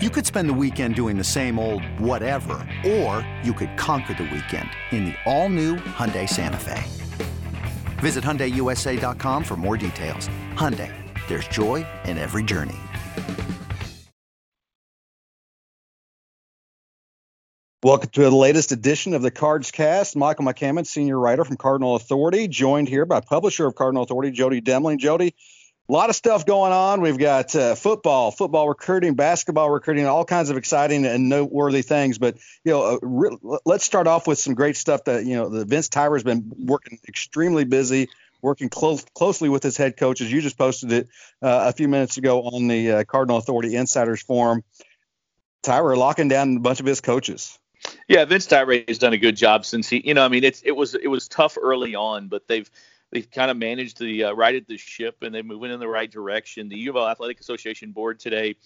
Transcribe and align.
You 0.00 0.10
could 0.10 0.24
spend 0.24 0.48
the 0.48 0.54
weekend 0.54 0.94
doing 0.94 1.18
the 1.18 1.24
same 1.24 1.58
old 1.58 1.82
whatever, 1.98 2.64
or 2.86 3.28
you 3.42 3.52
could 3.52 3.76
conquer 3.76 4.14
the 4.14 4.30
weekend 4.32 4.70
in 4.92 5.06
the 5.06 5.14
all-new 5.26 5.74
Hyundai 5.74 6.28
Santa 6.28 6.56
Fe. 6.56 6.84
Visit 7.98 8.22
HyundaiUSA.com 8.22 9.42
for 9.42 9.56
more 9.56 9.76
details. 9.76 10.28
Hyundai, 10.54 10.94
there's 11.26 11.48
joy 11.48 11.84
in 12.04 12.16
every 12.16 12.44
journey. 12.44 12.76
Welcome 17.82 18.10
to 18.10 18.20
the 18.20 18.30
latest 18.30 18.70
edition 18.70 19.14
of 19.14 19.22
the 19.22 19.32
Cards 19.32 19.72
Cast. 19.72 20.14
Michael 20.14 20.44
McCammon, 20.44 20.86
senior 20.86 21.18
writer 21.18 21.44
from 21.44 21.56
Cardinal 21.56 21.96
Authority, 21.96 22.46
joined 22.46 22.88
here 22.88 23.04
by 23.04 23.18
publisher 23.18 23.66
of 23.66 23.74
Cardinal 23.74 24.04
Authority, 24.04 24.30
Jody 24.30 24.60
Demling. 24.60 24.98
Jody, 24.98 25.34
a 25.88 25.92
lot 25.92 26.10
of 26.10 26.16
stuff 26.16 26.44
going 26.44 26.72
on. 26.72 27.00
We've 27.00 27.18
got 27.18 27.54
uh, 27.56 27.74
football, 27.74 28.30
football 28.30 28.68
recruiting, 28.68 29.14
basketball 29.14 29.70
recruiting, 29.70 30.06
all 30.06 30.24
kinds 30.24 30.50
of 30.50 30.56
exciting 30.56 31.06
and 31.06 31.28
noteworthy 31.28 31.82
things. 31.82 32.18
But 32.18 32.36
you 32.64 32.72
know, 32.72 32.82
uh, 32.84 32.98
re- 33.00 33.58
let's 33.64 33.84
start 33.84 34.06
off 34.06 34.26
with 34.26 34.38
some 34.38 34.54
great 34.54 34.76
stuff 34.76 35.04
that 35.04 35.24
you 35.24 35.34
know 35.36 35.48
the 35.48 35.64
Vince 35.64 35.88
Tyra 35.88 36.14
has 36.14 36.24
been 36.24 36.52
working 36.58 36.98
extremely 37.08 37.64
busy, 37.64 38.08
working 38.42 38.68
close, 38.68 39.04
closely 39.14 39.48
with 39.48 39.62
his 39.62 39.76
head 39.76 39.96
coaches. 39.96 40.30
You 40.30 40.42
just 40.42 40.58
posted 40.58 40.92
it 40.92 41.08
uh, 41.40 41.64
a 41.68 41.72
few 41.72 41.88
minutes 41.88 42.18
ago 42.18 42.42
on 42.42 42.68
the 42.68 42.92
uh, 42.92 43.04
Cardinal 43.04 43.38
Authority 43.38 43.74
Insiders 43.74 44.22
Forum. 44.22 44.62
Tyra 45.62 45.96
locking 45.96 46.28
down 46.28 46.56
a 46.56 46.60
bunch 46.60 46.80
of 46.80 46.86
his 46.86 47.00
coaches. 47.00 47.58
Yeah, 48.08 48.24
Vince 48.26 48.46
Tyra 48.46 48.86
has 48.88 48.98
done 48.98 49.12
a 49.12 49.18
good 49.18 49.36
job 49.36 49.64
since 49.64 49.88
he, 49.88 50.06
you 50.06 50.14
know, 50.14 50.24
I 50.24 50.28
mean, 50.28 50.44
it's 50.44 50.62
it 50.62 50.72
was 50.72 50.94
it 50.94 51.08
was 51.08 51.28
tough 51.28 51.56
early 51.60 51.94
on, 51.94 52.28
but 52.28 52.46
they've 52.46 52.70
they've 53.10 53.30
kind 53.30 53.50
of 53.50 53.56
managed 53.56 53.98
to 53.98 54.22
uh, 54.24 54.32
righted 54.32 54.66
the 54.66 54.76
ship 54.76 55.22
and 55.22 55.34
they're 55.34 55.42
moving 55.42 55.70
in 55.70 55.80
the 55.80 55.88
right 55.88 56.10
direction. 56.10 56.68
The 56.68 56.78
U 56.78 56.90
of 56.90 56.96
L 56.96 57.08
Athletic 57.08 57.40
Association 57.40 57.92
board 57.92 58.18
today, 58.18 58.56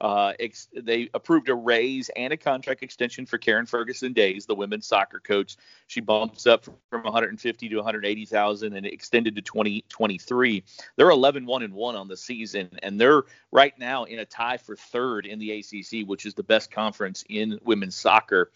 uh, 0.00 0.32
ex- 0.40 0.68
they 0.74 1.08
approved 1.14 1.48
a 1.48 1.54
raise 1.54 2.10
and 2.16 2.32
a 2.32 2.36
contract 2.36 2.82
extension 2.82 3.24
for 3.24 3.38
Karen 3.38 3.66
Ferguson-Dayes, 3.66 4.46
the 4.46 4.54
women's 4.54 4.84
soccer 4.86 5.20
coach. 5.20 5.56
She 5.86 6.00
bumps 6.00 6.44
up 6.44 6.64
from 6.90 7.04
150 7.04 7.68
to 7.68 7.76
180,000 7.76 8.72
and 8.72 8.84
extended 8.84 9.36
to 9.36 9.42
2023. 9.42 10.64
They're 10.96 11.10
11 11.10 11.46
1 11.46 11.62
and 11.62 11.72
1 11.72 11.96
on 11.96 12.08
the 12.08 12.16
season, 12.16 12.68
and 12.82 13.00
they're 13.00 13.22
right 13.52 13.78
now 13.78 14.02
in 14.04 14.18
a 14.18 14.24
tie 14.24 14.56
for 14.56 14.74
third 14.74 15.24
in 15.24 15.38
the 15.38 15.60
ACC, 15.60 16.08
which 16.08 16.26
is 16.26 16.34
the 16.34 16.42
best 16.42 16.72
conference 16.72 17.24
in 17.28 17.60
women's 17.62 17.94
soccer. 17.94 18.50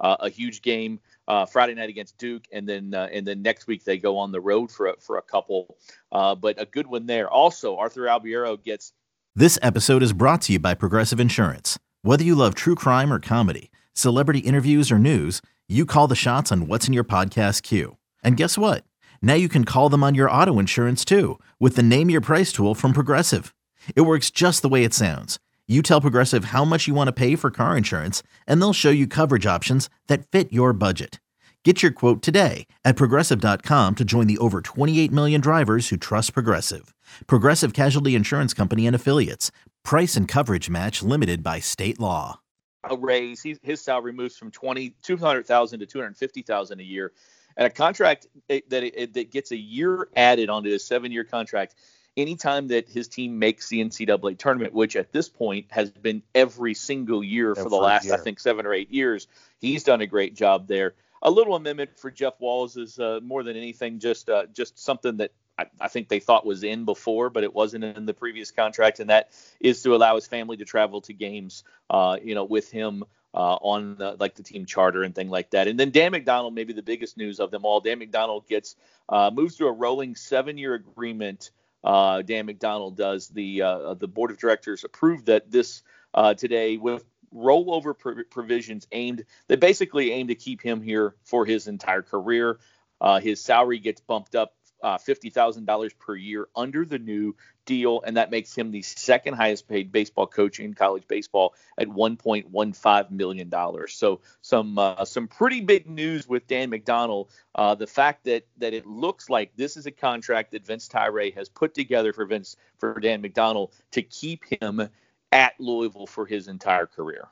Uh, 0.00 0.16
a 0.20 0.28
huge 0.30 0.62
game 0.62 0.98
uh, 1.28 1.46
Friday 1.46 1.74
night 1.74 1.90
against 1.90 2.18
Duke, 2.18 2.44
and 2.52 2.68
then 2.68 2.94
uh, 2.94 3.08
and 3.12 3.26
then 3.26 3.42
next 3.42 3.66
week 3.66 3.84
they 3.84 3.98
go 3.98 4.18
on 4.18 4.32
the 4.32 4.40
road 4.40 4.70
for 4.70 4.88
a, 4.88 4.94
for 4.98 5.18
a 5.18 5.22
couple. 5.22 5.76
Uh, 6.10 6.34
but 6.34 6.60
a 6.60 6.66
good 6.66 6.86
one 6.86 7.06
there. 7.06 7.28
Also, 7.28 7.76
Arthur 7.76 8.02
Albiero 8.02 8.62
gets. 8.62 8.92
This 9.36 9.58
episode 9.62 10.02
is 10.02 10.12
brought 10.12 10.42
to 10.42 10.54
you 10.54 10.58
by 10.58 10.74
Progressive 10.74 11.20
Insurance. 11.20 11.78
Whether 12.02 12.24
you 12.24 12.34
love 12.34 12.54
true 12.54 12.74
crime 12.74 13.12
or 13.12 13.20
comedy, 13.20 13.70
celebrity 13.92 14.40
interviews 14.40 14.90
or 14.90 14.98
news, 14.98 15.40
you 15.68 15.86
call 15.86 16.08
the 16.08 16.16
shots 16.16 16.50
on 16.50 16.66
what's 16.66 16.88
in 16.88 16.94
your 16.94 17.04
podcast 17.04 17.62
queue. 17.62 17.96
And 18.24 18.36
guess 18.36 18.58
what? 18.58 18.84
Now 19.22 19.34
you 19.34 19.48
can 19.48 19.64
call 19.64 19.88
them 19.88 20.02
on 20.02 20.16
your 20.16 20.30
auto 20.30 20.58
insurance 20.58 21.04
too 21.04 21.38
with 21.60 21.76
the 21.76 21.82
Name 21.82 22.10
Your 22.10 22.20
Price 22.20 22.52
tool 22.52 22.74
from 22.74 22.92
Progressive. 22.92 23.54
It 23.94 24.00
works 24.00 24.30
just 24.30 24.62
the 24.62 24.68
way 24.68 24.82
it 24.82 24.94
sounds 24.94 25.38
you 25.70 25.82
tell 25.82 26.00
Progressive 26.00 26.46
how 26.46 26.64
much 26.64 26.88
you 26.88 26.94
want 26.94 27.06
to 27.06 27.12
pay 27.12 27.36
for 27.36 27.48
car 27.52 27.76
insurance, 27.76 28.24
and 28.44 28.60
they'll 28.60 28.72
show 28.72 28.90
you 28.90 29.06
coverage 29.06 29.46
options 29.46 29.88
that 30.08 30.26
fit 30.26 30.52
your 30.52 30.72
budget. 30.72 31.20
Get 31.64 31.80
your 31.82 31.92
quote 31.92 32.22
today 32.22 32.66
at 32.84 32.96
progressive.com 32.96 33.94
to 33.94 34.04
join 34.04 34.26
the 34.26 34.38
over 34.38 34.62
28 34.62 35.12
million 35.12 35.40
drivers 35.40 35.90
who 35.90 35.96
trust 35.96 36.32
Progressive. 36.34 36.92
Progressive 37.28 37.72
Casualty 37.72 38.16
Insurance 38.16 38.52
Company 38.52 38.86
and 38.86 38.96
Affiliates. 38.96 39.52
Price 39.84 40.16
and 40.16 40.26
coverage 40.26 40.68
match 40.68 41.02
limited 41.02 41.42
by 41.42 41.60
state 41.60 42.00
law. 42.00 42.40
A 42.88 42.96
raise. 42.96 43.46
His 43.62 43.80
salary 43.80 44.12
moves 44.12 44.36
from 44.36 44.50
20, 44.50 44.96
200,000 45.02 45.78
to 45.78 45.86
250,000 45.86 46.80
a 46.80 46.82
year. 46.82 47.12
And 47.56 47.66
a 47.66 47.70
contract 47.70 48.26
eh, 48.48 48.60
that, 48.70 48.82
it, 48.82 49.12
that 49.12 49.30
gets 49.30 49.52
a 49.52 49.56
year 49.56 50.08
added 50.16 50.48
onto 50.48 50.70
his 50.70 50.84
seven 50.84 51.12
year 51.12 51.24
contract 51.24 51.74
anytime 52.16 52.68
that 52.68 52.88
his 52.88 53.08
team 53.08 53.38
makes 53.38 53.68
the 53.68 53.80
NCAA 53.80 54.38
tournament, 54.38 54.72
which 54.72 54.96
at 54.96 55.12
this 55.12 55.28
point 55.28 55.66
has 55.70 55.90
been 55.90 56.22
every 56.34 56.74
single 56.74 57.22
year 57.22 57.54
for 57.54 57.68
the 57.68 57.76
last, 57.76 58.06
year. 58.06 58.14
I 58.14 58.18
think, 58.18 58.40
seven 58.40 58.66
or 58.66 58.74
eight 58.74 58.92
years, 58.92 59.28
he's 59.60 59.84
done 59.84 60.00
a 60.00 60.06
great 60.06 60.34
job 60.34 60.66
there. 60.66 60.94
A 61.22 61.30
little 61.30 61.54
amendment 61.54 61.98
for 61.98 62.10
Jeff 62.10 62.34
Walz 62.40 62.76
is 62.76 62.98
uh, 62.98 63.20
more 63.22 63.42
than 63.42 63.56
anything 63.56 63.98
just 63.98 64.30
uh, 64.30 64.46
just 64.52 64.78
something 64.78 65.18
that 65.18 65.32
I, 65.58 65.66
I, 65.78 65.88
think 65.88 66.08
they 66.08 66.20
thought 66.20 66.46
was 66.46 66.62
in 66.62 66.86
before, 66.86 67.28
but 67.28 67.44
it 67.44 67.54
wasn't 67.54 67.84
in 67.84 68.06
the 68.06 68.14
previous 68.14 68.50
contract, 68.50 69.00
and 69.00 69.10
that 69.10 69.30
is 69.60 69.82
to 69.82 69.94
allow 69.94 70.14
his 70.14 70.26
family 70.26 70.56
to 70.56 70.64
travel 70.64 71.02
to 71.02 71.12
games, 71.12 71.62
uh, 71.90 72.16
you 72.22 72.34
know, 72.34 72.44
with 72.44 72.70
him. 72.70 73.04
Uh, 73.32 73.54
on 73.62 73.94
the, 73.94 74.16
like 74.18 74.34
the 74.34 74.42
team 74.42 74.66
charter 74.66 75.04
and 75.04 75.14
thing 75.14 75.30
like 75.30 75.50
that. 75.50 75.68
And 75.68 75.78
then 75.78 75.90
Dan 75.90 76.10
McDonnell, 76.10 76.52
maybe 76.52 76.72
the 76.72 76.82
biggest 76.82 77.16
news 77.16 77.38
of 77.38 77.52
them 77.52 77.64
all. 77.64 77.80
Dan 77.80 78.00
McDonnell 78.00 78.44
gets 78.48 78.74
uh, 79.08 79.30
moves 79.32 79.54
to 79.58 79.68
a 79.68 79.72
rolling 79.72 80.16
seven-year 80.16 80.74
agreement 80.74 81.52
uh, 81.84 82.22
Dan 82.22 82.46
McDonnell 82.46 82.94
does. 82.94 83.28
The 83.28 83.62
uh, 83.62 83.94
the 83.94 84.08
board 84.08 84.30
of 84.30 84.38
directors 84.38 84.84
approved 84.84 85.26
that 85.26 85.50
this 85.50 85.82
uh, 86.14 86.34
today 86.34 86.76
with 86.76 87.04
rollover 87.34 87.94
provisions 88.30 88.88
aimed 88.92 89.24
they 89.46 89.56
basically 89.56 90.10
aim 90.12 90.28
to 90.28 90.34
keep 90.34 90.60
him 90.60 90.82
here 90.82 91.14
for 91.22 91.46
his 91.46 91.68
entire 91.68 92.02
career. 92.02 92.58
Uh, 93.00 93.20
his 93.20 93.40
salary 93.40 93.78
gets 93.78 94.00
bumped 94.00 94.34
up 94.34 94.54
uh, 94.82 94.98
$50,000 94.98 95.98
per 95.98 96.16
year 96.16 96.48
under 96.54 96.84
the 96.84 96.98
new 96.98 97.34
deal, 97.66 98.02
and 98.04 98.16
that 98.16 98.30
makes 98.30 98.54
him 98.54 98.70
the 98.70 98.82
second 98.82 99.34
highest 99.34 99.68
paid 99.68 99.92
baseball 99.92 100.26
coach 100.26 100.58
in 100.58 100.74
college 100.74 101.06
baseball 101.06 101.54
at 101.78 101.88
1.15 101.88 103.10
million 103.10 103.48
dollars. 103.48 103.94
So 103.94 104.20
some 104.42 104.78
uh, 104.78 105.04
some 105.04 105.28
pretty 105.28 105.60
big 105.60 105.88
news 105.88 106.28
with 106.28 106.46
Dan 106.46 106.70
McDonnell. 106.70 107.28
Uh, 107.54 107.74
the 107.74 107.86
fact 107.86 108.24
that 108.24 108.46
that 108.58 108.74
it 108.74 108.86
looks 108.86 109.30
like 109.30 109.52
this 109.56 109.76
is 109.76 109.86
a 109.86 109.92
contract 109.92 110.52
that 110.52 110.66
Vince 110.66 110.88
Tyra 110.88 111.34
has 111.34 111.48
put 111.48 111.74
together 111.74 112.12
for 112.12 112.24
Vince 112.24 112.56
for 112.78 112.98
Dan 112.98 113.22
McDonnell 113.22 113.70
to 113.92 114.02
keep 114.02 114.44
him 114.60 114.88
at 115.32 115.54
Louisville 115.60 116.06
for 116.06 116.26
his 116.26 116.48
entire 116.48 116.86
career. 116.86 117.28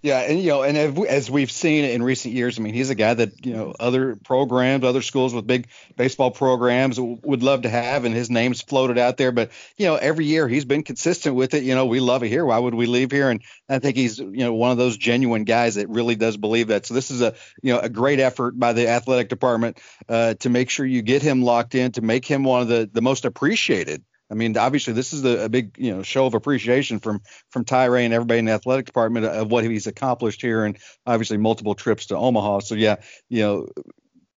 Yeah, 0.00 0.20
and 0.20 0.38
you 0.38 0.50
know, 0.50 0.62
and 0.62 0.78
as 1.08 1.28
we've 1.28 1.50
seen 1.50 1.84
in 1.84 2.04
recent 2.04 2.32
years, 2.32 2.56
I 2.56 2.62
mean, 2.62 2.72
he's 2.72 2.90
a 2.90 2.94
guy 2.94 3.14
that 3.14 3.44
you 3.44 3.52
know 3.52 3.74
other 3.80 4.14
programs, 4.14 4.84
other 4.84 5.02
schools 5.02 5.34
with 5.34 5.44
big 5.44 5.66
baseball 5.96 6.30
programs 6.30 7.00
would 7.00 7.42
love 7.42 7.62
to 7.62 7.68
have, 7.68 8.04
and 8.04 8.14
his 8.14 8.30
name's 8.30 8.62
floated 8.62 8.96
out 8.96 9.16
there. 9.16 9.32
But 9.32 9.50
you 9.76 9.86
know, 9.86 9.96
every 9.96 10.24
year 10.26 10.46
he's 10.46 10.64
been 10.64 10.84
consistent 10.84 11.34
with 11.34 11.52
it. 11.54 11.64
You 11.64 11.74
know, 11.74 11.86
we 11.86 11.98
love 11.98 12.22
it 12.22 12.28
here. 12.28 12.44
Why 12.44 12.60
would 12.60 12.74
we 12.74 12.86
leave 12.86 13.10
here? 13.10 13.28
And 13.28 13.42
I 13.68 13.80
think 13.80 13.96
he's 13.96 14.20
you 14.20 14.44
know 14.44 14.54
one 14.54 14.70
of 14.70 14.78
those 14.78 14.96
genuine 14.96 15.42
guys 15.42 15.74
that 15.74 15.88
really 15.88 16.14
does 16.14 16.36
believe 16.36 16.68
that. 16.68 16.86
So 16.86 16.94
this 16.94 17.10
is 17.10 17.20
a 17.20 17.34
you 17.60 17.72
know 17.72 17.80
a 17.80 17.88
great 17.88 18.20
effort 18.20 18.56
by 18.56 18.74
the 18.74 18.86
athletic 18.86 19.28
department 19.28 19.80
uh, 20.08 20.34
to 20.34 20.48
make 20.48 20.70
sure 20.70 20.86
you 20.86 21.02
get 21.02 21.22
him 21.22 21.42
locked 21.42 21.74
in, 21.74 21.90
to 21.92 22.02
make 22.02 22.24
him 22.24 22.44
one 22.44 22.62
of 22.62 22.68
the 22.68 22.88
the 22.92 23.02
most 23.02 23.24
appreciated 23.24 24.04
I 24.30 24.34
mean, 24.34 24.56
obviously, 24.56 24.92
this 24.92 25.12
is 25.12 25.24
a, 25.24 25.44
a, 25.44 25.48
big, 25.48 25.76
you 25.78 25.94
know, 25.94 26.02
show 26.02 26.26
of 26.26 26.34
appreciation 26.34 26.98
from 26.98 27.22
from 27.50 27.64
Tyra 27.64 28.04
and 28.04 28.12
everybody 28.12 28.38
in 28.40 28.44
the 28.44 28.52
athletic 28.52 28.86
department 28.86 29.26
of 29.26 29.50
what 29.50 29.64
he's 29.64 29.86
accomplished 29.86 30.42
here, 30.42 30.64
and 30.64 30.76
obviously 31.06 31.38
multiple 31.38 31.74
trips 31.74 32.06
to 32.06 32.16
Omaha. 32.16 32.60
So 32.60 32.74
yeah, 32.74 32.96
you 33.28 33.40
know, 33.40 33.68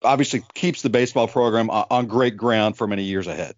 obviously 0.02 0.44
keeps 0.54 0.82
the 0.82 0.90
baseball 0.90 1.28
program 1.28 1.70
on, 1.70 1.86
on 1.90 2.06
great 2.06 2.36
ground 2.36 2.76
for 2.76 2.86
many 2.86 3.04
years 3.04 3.26
ahead. 3.26 3.54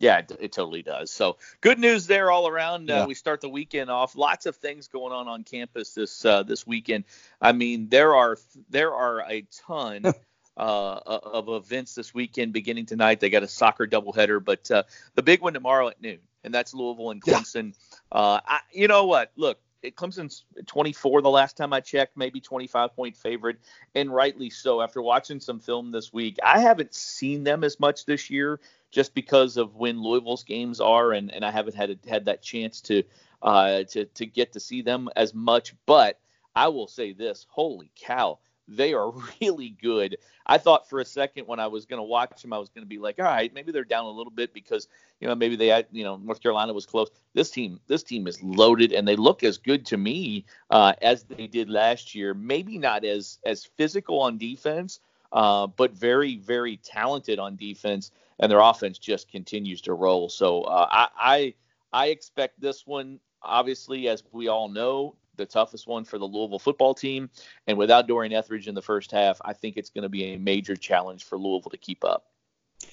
Yeah, 0.00 0.18
it, 0.18 0.32
it, 0.38 0.52
totally 0.52 0.82
does. 0.82 1.10
So 1.10 1.38
good 1.60 1.78
news 1.80 2.06
there 2.06 2.30
all 2.30 2.46
around. 2.46 2.88
Uh, 2.88 2.94
yeah. 2.94 3.06
We 3.06 3.14
start 3.14 3.40
the 3.40 3.48
weekend 3.48 3.90
off. 3.90 4.16
Lots 4.16 4.46
of 4.46 4.54
things 4.54 4.86
going 4.86 5.12
on 5.12 5.26
on 5.26 5.42
campus 5.42 5.92
this 5.92 6.24
uh, 6.24 6.44
this 6.44 6.64
weekend. 6.64 7.04
I 7.40 7.50
mean, 7.50 7.88
there 7.88 8.14
are 8.14 8.38
there 8.70 8.94
are 8.94 9.22
a 9.28 9.44
ton 9.66 10.04
uh, 10.58 11.00
of 11.06 11.48
events 11.48 11.94
this 11.94 12.12
weekend 12.12 12.52
beginning 12.52 12.86
tonight. 12.86 13.20
They 13.20 13.30
got 13.30 13.42
a 13.42 13.48
soccer 13.48 13.86
doubleheader, 13.86 14.44
but 14.44 14.70
uh, 14.70 14.82
the 15.14 15.22
big 15.22 15.40
one 15.40 15.54
tomorrow 15.54 15.88
at 15.88 16.00
noon, 16.00 16.18
and 16.44 16.52
that's 16.52 16.74
Louisville 16.74 17.10
and 17.10 17.22
Clemson. 17.22 17.74
Yeah. 18.12 18.18
Uh, 18.18 18.40
I, 18.46 18.60
you 18.72 18.88
know 18.88 19.04
what? 19.04 19.32
Look, 19.36 19.58
Clemson's 19.84 20.44
24 20.66 21.22
the 21.22 21.30
last 21.30 21.56
time 21.56 21.72
I 21.72 21.80
checked, 21.80 22.16
maybe 22.16 22.40
25 22.40 22.94
point 22.96 23.16
favorite, 23.16 23.58
and 23.94 24.12
rightly 24.12 24.50
so. 24.50 24.80
After 24.80 25.00
watching 25.00 25.40
some 25.40 25.60
film 25.60 25.92
this 25.92 26.12
week, 26.12 26.38
I 26.44 26.60
haven't 26.60 26.94
seen 26.94 27.44
them 27.44 27.62
as 27.62 27.78
much 27.78 28.04
this 28.04 28.28
year 28.28 28.60
just 28.90 29.14
because 29.14 29.56
of 29.56 29.76
when 29.76 30.02
Louisville's 30.02 30.44
games 30.44 30.80
are, 30.80 31.12
and, 31.12 31.32
and 31.32 31.44
I 31.44 31.50
haven't 31.50 31.76
had 31.76 31.98
had 32.08 32.24
that 32.24 32.42
chance 32.42 32.80
to 32.82 33.04
uh, 33.42 33.84
to 33.84 34.06
to 34.06 34.26
get 34.26 34.52
to 34.54 34.60
see 34.60 34.82
them 34.82 35.08
as 35.14 35.32
much. 35.34 35.74
But 35.86 36.18
I 36.56 36.68
will 36.68 36.88
say 36.88 37.12
this: 37.12 37.46
Holy 37.48 37.90
cow! 37.94 38.38
They 38.68 38.92
are 38.92 39.12
really 39.40 39.70
good. 39.70 40.18
I 40.46 40.58
thought 40.58 40.88
for 40.88 41.00
a 41.00 41.04
second 41.04 41.46
when 41.46 41.60
I 41.60 41.66
was 41.66 41.86
going 41.86 41.98
to 41.98 42.04
watch 42.04 42.42
them, 42.42 42.52
I 42.52 42.58
was 42.58 42.68
going 42.68 42.84
to 42.84 42.88
be 42.88 42.98
like, 42.98 43.18
all 43.18 43.24
right, 43.24 43.52
maybe 43.52 43.72
they're 43.72 43.84
down 43.84 44.04
a 44.04 44.10
little 44.10 44.32
bit 44.32 44.54
because 44.54 44.88
you 45.20 45.28
know 45.28 45.34
maybe 45.34 45.56
they 45.56 45.68
had 45.68 45.86
you 45.90 46.04
know 46.04 46.16
North 46.16 46.42
Carolina 46.42 46.72
was 46.72 46.86
close. 46.86 47.08
This 47.34 47.50
team, 47.50 47.80
this 47.86 48.02
team 48.02 48.26
is 48.26 48.42
loaded, 48.42 48.92
and 48.92 49.06
they 49.06 49.16
look 49.16 49.42
as 49.42 49.58
good 49.58 49.86
to 49.86 49.96
me 49.96 50.44
uh, 50.70 50.94
as 51.02 51.24
they 51.24 51.46
did 51.46 51.68
last 51.68 52.14
year. 52.14 52.34
Maybe 52.34 52.78
not 52.78 53.04
as 53.04 53.38
as 53.44 53.64
physical 53.64 54.20
on 54.20 54.38
defense, 54.38 55.00
uh, 55.32 55.66
but 55.66 55.92
very 55.92 56.36
very 56.36 56.76
talented 56.78 57.38
on 57.38 57.56
defense, 57.56 58.10
and 58.38 58.50
their 58.50 58.60
offense 58.60 58.98
just 58.98 59.30
continues 59.30 59.80
to 59.82 59.94
roll. 59.94 60.28
So 60.28 60.62
uh, 60.62 60.86
I, 60.90 61.08
I 61.18 61.54
I 61.92 62.06
expect 62.08 62.60
this 62.60 62.86
one 62.86 63.20
obviously, 63.42 64.08
as 64.08 64.22
we 64.32 64.48
all 64.48 64.68
know, 64.68 65.14
the 65.38 65.46
toughest 65.46 65.86
one 65.86 66.04
for 66.04 66.18
the 66.18 66.26
Louisville 66.26 66.58
football 66.58 66.94
team. 66.94 67.30
And 67.66 67.78
without 67.78 68.06
Dorian 68.06 68.34
Etheridge 68.34 68.68
in 68.68 68.74
the 68.74 68.82
first 68.82 69.10
half, 69.10 69.40
I 69.42 69.54
think 69.54 69.78
it's 69.78 69.90
going 69.90 70.02
to 70.02 70.10
be 70.10 70.34
a 70.34 70.38
major 70.38 70.76
challenge 70.76 71.24
for 71.24 71.38
Louisville 71.38 71.70
to 71.70 71.78
keep 71.78 72.04
up. 72.04 72.26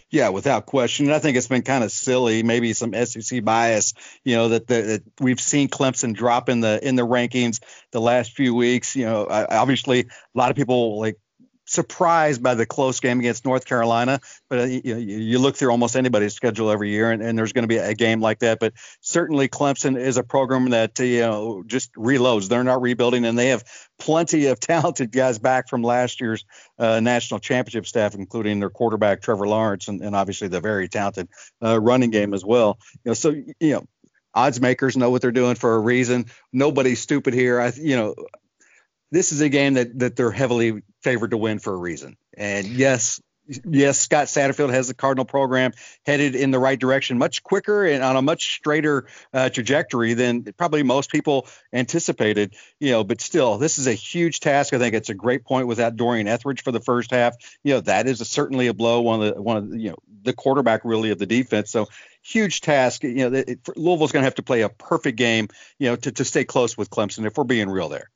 Yeah, 0.09 0.29
without 0.29 0.65
question. 0.65 1.11
I 1.11 1.19
think 1.19 1.37
it's 1.37 1.47
been 1.47 1.61
kind 1.61 1.83
of 1.83 1.91
silly, 1.91 2.41
maybe 2.41 2.73
some 2.73 2.93
SEC 2.93 3.43
bias, 3.43 3.93
you 4.23 4.35
know, 4.35 4.49
that, 4.49 4.67
the, 4.67 4.81
that 4.81 5.03
we've 5.19 5.39
seen 5.39 5.67
Clemson 5.67 6.15
drop 6.15 6.49
in 6.49 6.59
the 6.61 6.79
in 6.81 6.95
the 6.95 7.05
rankings 7.05 7.61
the 7.91 8.01
last 8.01 8.31
few 8.33 8.55
weeks. 8.55 8.95
You 8.95 9.05
know, 9.05 9.27
obviously 9.29 10.01
a 10.01 10.37
lot 10.37 10.49
of 10.49 10.55
people 10.55 10.99
like 10.99 11.17
surprised 11.75 12.41
by 12.41 12.55
the 12.55 12.65
close 12.65 12.99
game 12.99 13.19
against 13.19 13.45
North 13.45 13.65
Carolina, 13.65 14.19
but 14.49 14.59
uh, 14.59 14.63
you, 14.63 14.95
you 14.95 15.39
look 15.39 15.55
through 15.55 15.69
almost 15.69 15.95
anybody's 15.95 16.33
schedule 16.33 16.71
every 16.71 16.89
year, 16.89 17.11
and, 17.11 17.21
and 17.21 17.37
there's 17.37 17.53
going 17.53 17.63
to 17.63 17.67
be 17.67 17.77
a 17.77 17.93
game 17.93 18.21
like 18.21 18.39
that. 18.39 18.59
But 18.59 18.73
certainly, 19.01 19.47
Clemson 19.47 19.99
is 19.99 20.17
a 20.17 20.23
program 20.23 20.69
that 20.71 20.97
you 20.99 21.19
know 21.19 21.63
just 21.67 21.93
reloads. 21.93 22.47
They're 22.47 22.63
not 22.63 22.81
rebuilding, 22.81 23.25
and 23.25 23.37
they 23.37 23.49
have 23.49 23.63
plenty 23.99 24.47
of 24.47 24.59
talented 24.61 25.11
guys 25.11 25.37
back 25.37 25.69
from 25.69 25.83
last 25.83 26.21
year's 26.21 26.45
uh, 26.79 26.99
national 26.99 27.39
championship 27.39 27.85
staff, 27.85 28.15
including 28.15 28.59
their 28.59 28.69
quarterback 28.69 29.21
Trevor 29.21 29.47
Lawrence, 29.47 29.87
and, 29.87 30.01
and 30.01 30.15
obviously 30.15 30.47
the 30.47 30.61
very 30.61 30.87
talented 30.87 31.27
uh, 31.63 31.79
running 31.79 32.09
game 32.09 32.33
as 32.33 32.43
well. 32.43 32.79
You 33.03 33.09
know, 33.09 33.13
so 33.13 33.29
you 33.29 33.73
know 33.73 33.85
odds 34.33 34.59
makers 34.59 34.97
know 34.97 35.09
what 35.09 35.21
they're 35.21 35.31
doing 35.31 35.55
for 35.55 35.75
a 35.75 35.79
reason. 35.79 36.25
Nobody's 36.51 36.99
stupid 36.99 37.33
here. 37.33 37.59
I, 37.59 37.71
you 37.75 37.95
know, 37.95 38.15
this 39.11 39.31
is 39.31 39.41
a 39.41 39.49
game 39.49 39.75
that 39.75 39.97
that 39.99 40.15
they're 40.15 40.31
heavily 40.31 40.81
favored 41.01 41.31
to 41.31 41.37
win 41.37 41.59
for 41.59 41.73
a 41.73 41.77
reason. 41.77 42.17
And 42.37 42.67
yes, 42.67 43.21
yes, 43.47 43.99
Scott 43.99 44.27
Satterfield 44.27 44.71
has 44.71 44.87
the 44.87 44.93
Cardinal 44.93 45.25
program 45.25 45.71
headed 46.05 46.35
in 46.35 46.51
the 46.51 46.59
right 46.59 46.79
direction 46.79 47.17
much 47.17 47.43
quicker 47.43 47.85
and 47.85 48.03
on 48.03 48.15
a 48.15 48.21
much 48.21 48.55
straighter 48.55 49.07
uh, 49.33 49.49
trajectory 49.49 50.13
than 50.13 50.43
probably 50.57 50.83
most 50.83 51.11
people 51.11 51.47
anticipated. 51.71 52.55
You 52.79 52.91
know, 52.91 53.03
but 53.03 53.21
still, 53.21 53.57
this 53.57 53.77
is 53.77 53.87
a 53.87 53.93
huge 53.93 54.39
task. 54.39 54.73
I 54.73 54.79
think 54.79 54.95
it's 54.95 55.09
a 55.09 55.13
great 55.13 55.45
point 55.45 55.67
without 55.67 55.95
Dorian 55.95 56.27
Etheridge 56.27 56.63
for 56.63 56.71
the 56.71 56.79
first 56.79 57.11
half. 57.11 57.35
You 57.63 57.75
know, 57.75 57.81
that 57.81 58.07
is 58.07 58.21
a, 58.21 58.25
certainly 58.25 58.67
a 58.67 58.73
blow. 58.73 59.01
One 59.01 59.21
of 59.21 59.35
the 59.35 59.41
one 59.41 59.57
of 59.57 59.69
the, 59.69 59.79
you 59.79 59.89
know 59.91 59.97
the 60.23 60.33
quarterback 60.33 60.81
really 60.83 61.11
of 61.11 61.19
the 61.19 61.27
defense. 61.27 61.71
So 61.71 61.87
huge 62.23 62.61
task. 62.61 63.03
You 63.03 63.29
know, 63.29 63.37
it, 63.37 63.59
Louisville's 63.75 64.11
going 64.11 64.23
to 64.23 64.27
have 64.27 64.35
to 64.35 64.43
play 64.43 64.61
a 64.61 64.69
perfect 64.69 65.17
game. 65.17 65.49
You 65.79 65.89
know, 65.89 65.95
to 65.97 66.11
to 66.11 66.25
stay 66.25 66.45
close 66.45 66.77
with 66.77 66.89
Clemson 66.89 67.25
if 67.25 67.37
we're 67.37 67.43
being 67.43 67.69
real 67.69 67.89
there. 67.89 68.09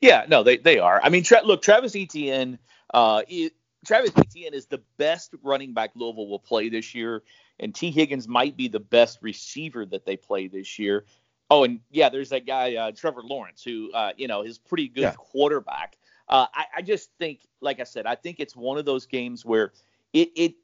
Yeah, 0.00 0.26
no, 0.28 0.42
they 0.42 0.56
they 0.56 0.78
are. 0.78 1.00
I 1.02 1.08
mean, 1.08 1.22
tra- 1.22 1.42
look, 1.44 1.62
Travis 1.62 1.94
Etienne, 1.96 2.58
uh, 2.92 3.22
it, 3.28 3.52
Travis 3.86 4.12
Etienne 4.16 4.54
is 4.54 4.66
the 4.66 4.82
best 4.96 5.34
running 5.42 5.74
back 5.74 5.92
Louisville 5.94 6.28
will 6.28 6.38
play 6.38 6.68
this 6.68 6.94
year, 6.94 7.22
and 7.60 7.74
Tee 7.74 7.90
Higgins 7.90 8.28
might 8.28 8.56
be 8.56 8.68
the 8.68 8.80
best 8.80 9.18
receiver 9.22 9.86
that 9.86 10.04
they 10.04 10.16
play 10.16 10.48
this 10.48 10.78
year. 10.78 11.04
Oh, 11.50 11.64
and 11.64 11.80
yeah, 11.90 12.08
there's 12.08 12.30
that 12.30 12.46
guy 12.46 12.74
uh, 12.74 12.92
Trevor 12.92 13.22
Lawrence, 13.22 13.62
who 13.62 13.92
uh, 13.92 14.12
you 14.16 14.28
know 14.28 14.42
is 14.42 14.58
pretty 14.58 14.88
good 14.88 15.02
yeah. 15.02 15.14
quarterback. 15.16 15.96
Uh, 16.28 16.46
I, 16.52 16.64
I 16.78 16.82
just 16.82 17.10
think, 17.18 17.40
like 17.60 17.78
I 17.78 17.84
said, 17.84 18.06
I 18.06 18.16
think 18.16 18.40
it's 18.40 18.56
one 18.56 18.78
of 18.78 18.84
those 18.84 19.06
games 19.06 19.44
where 19.44 19.72
it, 20.12 20.30
it 20.34 20.54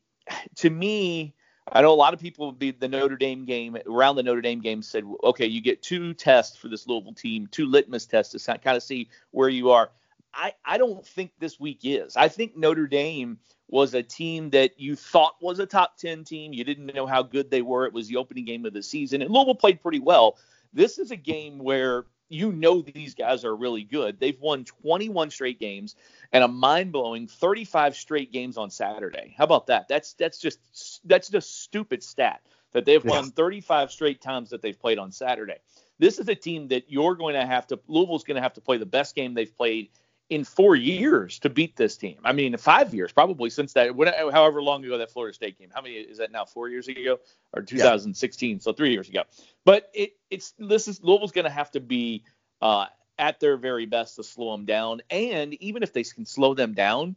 to 0.57 0.71
me 0.71 1.35
I 1.71 1.83
know 1.83 1.93
a 1.93 1.95
lot 1.95 2.15
of 2.15 2.21
people 2.21 2.47
would 2.47 2.59
be 2.59 2.73
the 2.73 2.89
Notre 2.89 3.17
Dame 3.17 3.45
game 3.45 3.77
around 3.87 4.17
the 4.17 4.23
Notre 4.23 4.41
Dame 4.41 4.61
game 4.61 4.83
said, 4.83 5.05
okay, 5.23 5.47
you 5.47 5.61
get 5.61 5.83
two 5.83 6.13
tests 6.13 6.57
for 6.57 6.69
this 6.69 6.87
Louisville 6.87 7.15
team, 7.15 7.47
two 7.47 7.67
litmus 7.67 8.07
tests 8.07 8.33
to 8.33 8.59
kind 8.59 8.77
of 8.77 8.83
see 8.83 9.09
where 9.31 9.49
you 9.49 9.71
are. 9.71 9.91
I, 10.35 10.55
I 10.65 10.79
don't 10.79 11.07
think 11.07 11.31
this 11.39 11.61
week 11.61 11.81
is. 11.85 12.17
I 12.17 12.29
think 12.29 12.57
Notre 12.57 12.87
Dame 12.87 13.39
was 13.69 13.95
a 13.95 14.03
team 14.03 14.51
that 14.51 14.79
you 14.81 14.97
thought 14.97 15.37
was 15.41 15.59
a 15.59 15.67
top 15.67 15.97
10 15.99 16.25
team. 16.25 16.53
You 16.53 16.65
didn't 16.65 16.95
know 16.95 17.07
how 17.07 17.23
good 17.23 17.51
they 17.51 17.63
were. 17.63 17.87
It 17.87 17.93
was 17.93 18.09
the 18.09 18.17
opening 18.17 18.45
game 18.45 18.67
of 18.67 18.73
the 18.73 18.83
season, 18.83 19.23
and 19.23 19.31
Louisville 19.31 19.55
played 19.55 19.81
pretty 19.81 20.01
well. 20.01 20.39
This 20.73 20.99
is 20.99 21.11
a 21.11 21.17
game 21.17 21.59
where 21.59 22.07
you 22.33 22.53
know 22.53 22.83
these 22.83 23.15
guys 23.15 23.45
are 23.45 23.55
really 23.55 23.85
good. 23.85 24.19
They've 24.19 24.41
won 24.41 24.65
21 24.65 25.31
straight 25.31 25.61
games 25.61 25.97
and 26.33 26.43
a 26.43 26.49
mind-blowing 26.49 27.29
35 27.29 27.97
straight 27.97 28.33
games 28.33 28.57
on 28.57 28.71
Saturday. 28.71 29.35
How 29.37 29.45
about 29.45 29.67
that? 29.67 29.89
That's 29.89 30.15
that's 30.15 30.39
just 30.39 30.59
that's 31.05 31.29
just 31.29 31.63
stupid 31.63 32.03
stat 32.03 32.41
that 32.73 32.85
they've 32.85 33.05
won 33.05 33.31
35 33.31 33.91
straight 33.93 34.21
times 34.21 34.51
that 34.51 34.63
they've 34.63 34.81
played 34.81 34.99
on 34.99 35.13
Saturday. 35.13 35.59
This 35.99 36.19
is 36.19 36.29
a 36.29 36.35
team 36.35 36.69
that 36.69 36.85
you're 36.89 37.15
going 37.15 37.35
to 37.35 37.47
have 37.47 37.67
to 37.69 37.79
Louisville's 37.87 38.25
going 38.25 38.37
to 38.37 38.43
have 38.43 38.55
to 38.55 38.61
play 38.61 38.79
the 38.79 38.87
best 38.87 39.15
game 39.15 39.35
they've 39.35 39.55
played 39.57 39.91
in 40.33 40.45
four 40.45 40.75
years 40.75 41.39
to 41.41 41.51
beat 41.51 41.77
this 41.77 41.99
team. 41.99 42.17
I 42.25 42.33
mean, 42.33 42.57
five 42.57 42.95
years 42.95 43.13
probably 43.13 43.51
since 43.51 43.75
that, 43.75 43.89
however 44.33 44.63
long 44.63 44.83
ago 44.83 44.97
that 44.97 45.11
Florida 45.11 45.35
State 45.35 45.59
game. 45.59 45.69
How 45.75 45.83
many 45.83 45.97
is 45.97 46.17
that 46.19 46.33
now? 46.33 46.47
Four 46.47 46.71
years 46.71 46.89
ago 46.89 47.21
or 47.53 47.61
2016? 47.61 48.51
Yeah. 48.51 48.59
So 48.59 48.73
three 48.73 48.93
years 48.93 49.11
ago. 49.11 49.25
But 49.67 49.91
it, 49.93 50.17
it's 50.31 50.55
this 50.59 50.89
is 50.89 51.03
Louisville's 51.03 51.33
going 51.33 51.45
to 51.45 51.51
have 51.51 51.71
to 51.73 51.81
be 51.81 52.25
uh, 52.63 52.87
at 53.19 53.41
their 53.41 53.59
very 53.59 53.85
best 53.85 54.17
to 54.17 54.25
slow 54.25 54.53
them 54.53 54.65
down. 54.65 55.03
And 55.11 55.53
even 55.63 55.83
if 55.83 55.93
they 55.93 56.03
can 56.03 56.25
slow 56.25 56.55
them 56.55 56.73
down, 56.73 57.15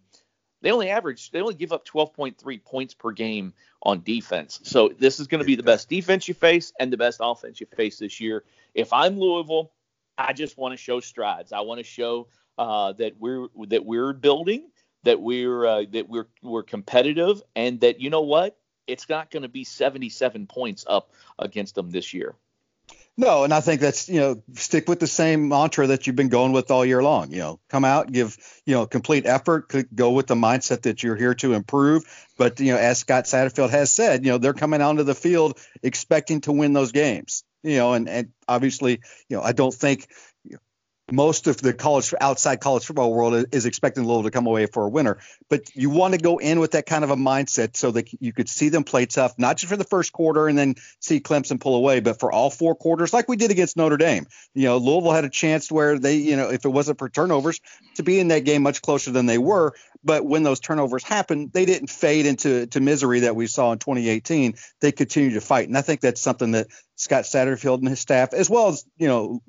they 0.62 0.72
only 0.72 0.90
average 0.90 1.32
they 1.32 1.40
only 1.40 1.54
give 1.54 1.72
up 1.72 1.88
12.3 1.88 2.66
points 2.66 2.94
per 2.94 3.14
game 3.14 3.54
on 3.82 4.02
defense. 4.04 4.60
So 4.64 4.90
this 4.90 5.22
is 5.22 5.28
going 5.28 5.40
to 5.40 5.46
be 5.46 5.56
the 5.56 5.64
best 5.64 5.88
defense 5.88 6.28
you 6.28 6.34
face 6.34 6.74
and 6.82 6.92
the 6.92 6.98
best 6.98 7.22
offense 7.24 7.62
you 7.62 7.68
face 7.78 7.98
this 7.98 8.20
year. 8.20 8.44
If 8.74 8.92
I'm 8.92 9.18
Louisville, 9.18 9.72
I 10.18 10.34
just 10.34 10.58
want 10.58 10.74
to 10.74 10.78
show 10.78 11.00
strides. 11.00 11.54
I 11.54 11.62
want 11.62 11.80
to 11.80 11.86
show 11.86 12.28
uh, 12.58 12.94
that 12.94 13.14
we're 13.20 13.48
that 13.68 13.86
we're 13.86 14.14
building, 14.14 14.70
that 15.04 15.22
we're 15.22 15.66
uh, 15.66 15.84
that 15.92 16.10
we're 16.10 16.28
we're 16.42 16.64
competitive, 16.64 17.42
and 17.56 17.80
that 17.82 18.00
you 18.00 18.10
know 18.10 18.22
what, 18.22 18.58
it's 18.88 19.10
not 19.10 19.32
going 19.32 19.44
to 19.44 19.50
be 19.50 19.64
77 19.64 20.48
points 20.48 20.86
up 20.88 21.12
against 21.40 21.76
them 21.76 21.90
this 21.90 22.14
year. 22.14 22.36
No, 23.18 23.46
and 23.46 23.54
I 23.54 23.62
think 23.62 23.80
that's 23.80 24.10
you 24.10 24.20
know 24.20 24.44
stick 24.56 24.90
with 24.90 25.00
the 25.00 25.08
same 25.08 25.48
mantra 25.48 25.88
that 25.88 26.06
you've 26.06 26.18
been 26.18 26.28
going 26.28 26.52
with 26.52 26.70
all 26.70 26.86
year 26.86 27.02
long. 27.02 27.32
You 27.32 27.40
know, 27.40 27.60
come 27.70 27.86
out, 27.86 28.12
give 28.12 28.38
you 28.66 28.76
know 28.76 28.86
complete 28.86 29.26
effort, 29.26 29.74
go 29.96 30.12
with 30.12 30.28
the 30.28 30.36
mindset 30.36 30.82
that 30.82 31.02
you're 31.02 31.16
here 31.16 31.34
to 31.36 31.54
improve. 31.54 32.04
But 32.38 32.60
you 32.60 32.74
know, 32.74 32.78
as 32.78 33.00
Scott 33.00 33.24
Satterfield 33.24 33.70
has 33.70 33.92
said, 33.94 34.26
you 34.26 34.32
know 34.32 34.38
they're 34.38 34.54
coming 34.54 34.82
out 34.82 34.90
onto 34.90 35.04
the 35.04 35.16
field 35.16 35.58
expecting 35.82 36.42
to 36.42 36.52
win 36.52 36.74
those 36.74 36.92
games. 36.92 37.46
You 37.64 37.78
know, 37.78 37.94
and 37.94 38.10
and 38.10 38.32
obviously, 38.50 39.00
you 39.30 39.38
know, 39.38 39.44
I 39.44 39.54
don't 39.54 39.74
think 39.74 40.08
most 41.12 41.46
of 41.48 41.58
the 41.58 41.74
college 41.74 42.14
outside 42.20 42.60
college 42.60 42.86
football 42.86 43.14
world 43.14 43.46
is 43.52 43.66
expecting 43.66 44.06
Louisville 44.06 44.24
to 44.24 44.32
come 44.32 44.48
away 44.48 44.66
for 44.66 44.86
a 44.86 44.90
winner. 44.90 45.20
But 45.50 45.76
you 45.76 45.92
want 45.92 46.16
to 46.16 46.20
go 46.20 46.38
in 46.40 46.60
with 46.60 46.72
that 46.72 46.88
kind 46.88 47.04
of 47.04 47.12
a 47.12 47.16
mindset 47.16 47.78
so 47.78 47.92
that 47.92 48.10
you 48.20 48.34
could 48.34 48.50
see 48.50 48.70
them 48.70 48.84
play 48.84 49.06
tough, 49.06 49.38
not 49.38 49.58
just 49.58 49.70
for 49.70 49.78
the 49.78 49.84
first 49.84 50.12
quarter 50.12 50.48
and 50.48 50.58
then 50.58 50.76
see 51.00 51.20
Clemson 51.20 51.60
pull 51.60 51.76
away, 51.76 52.00
but 52.00 52.20
for 52.20 52.32
all 52.32 52.50
four 52.50 52.76
quarters, 52.76 53.14
like 53.14 53.30
we 53.30 53.36
did 53.36 53.52
against 53.52 53.78
Notre 53.78 53.98
Dame. 53.98 54.26
You 54.56 54.64
know, 54.64 54.78
Louisville 54.78 55.12
had 55.12 55.26
a 55.26 55.30
chance 55.30 55.72
where 55.72 56.00
they, 56.00 56.16
you 56.16 56.36
know, 56.36 56.50
if 56.50 56.66
it 56.66 56.70
wasn't 56.70 56.98
for 56.98 57.08
turnovers, 57.08 57.62
to 57.96 58.04
be 58.04 58.20
in 58.20 58.30
that 58.30 58.44
game 58.44 58.64
much 58.64 58.82
closer 58.82 59.12
than 59.12 59.28
they 59.28 59.38
were. 59.38 59.74
But 60.04 60.26
when 60.26 60.44
those 60.44 60.60
turnovers 60.60 61.04
happened, 61.04 61.52
they 61.54 61.66
didn't 61.66 61.90
fade 61.90 62.26
into 62.26 62.68
to 62.68 62.80
misery 62.80 63.22
that 63.22 63.36
we 63.36 63.48
saw 63.48 63.72
in 63.72 63.80
2018. 63.80 64.56
They 64.82 64.92
continued 64.92 65.34
to 65.34 65.42
fight, 65.42 65.68
and 65.68 65.78
I 65.78 65.82
think 65.82 66.02
that's 66.02 66.22
something 66.22 66.52
that 66.52 66.68
Scott 66.96 67.24
Satterfield 67.24 67.80
and 67.80 67.90
his 67.90 68.00
staff, 68.00 68.34
as 68.34 68.50
well 68.50 68.68
as 68.70 68.86
you 68.98 69.08
know 69.08 69.42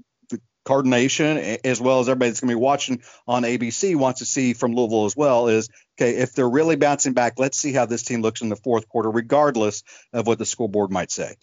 Card 0.66 0.84
Nation, 0.84 1.38
as 1.64 1.80
well 1.80 2.00
as 2.00 2.08
everybody 2.08 2.30
that's 2.30 2.40
going 2.40 2.50
to 2.50 2.56
be 2.56 2.60
watching 2.60 3.00
on 3.26 3.44
ABC, 3.44 3.94
wants 3.94 4.18
to 4.18 4.26
see 4.26 4.52
from 4.52 4.74
Louisville 4.74 5.06
as 5.06 5.16
well 5.16 5.46
is 5.46 5.70
okay, 5.98 6.16
if 6.16 6.34
they're 6.34 6.48
really 6.48 6.76
bouncing 6.76 7.12
back, 7.12 7.38
let's 7.38 7.56
see 7.56 7.72
how 7.72 7.86
this 7.86 8.02
team 8.02 8.20
looks 8.20 8.42
in 8.42 8.48
the 8.48 8.56
fourth 8.56 8.88
quarter, 8.88 9.10
regardless 9.10 9.84
of 10.12 10.26
what 10.26 10.38
the 10.38 10.44
school 10.44 10.68
board 10.68 10.90
might 10.90 11.12
say. 11.12 11.36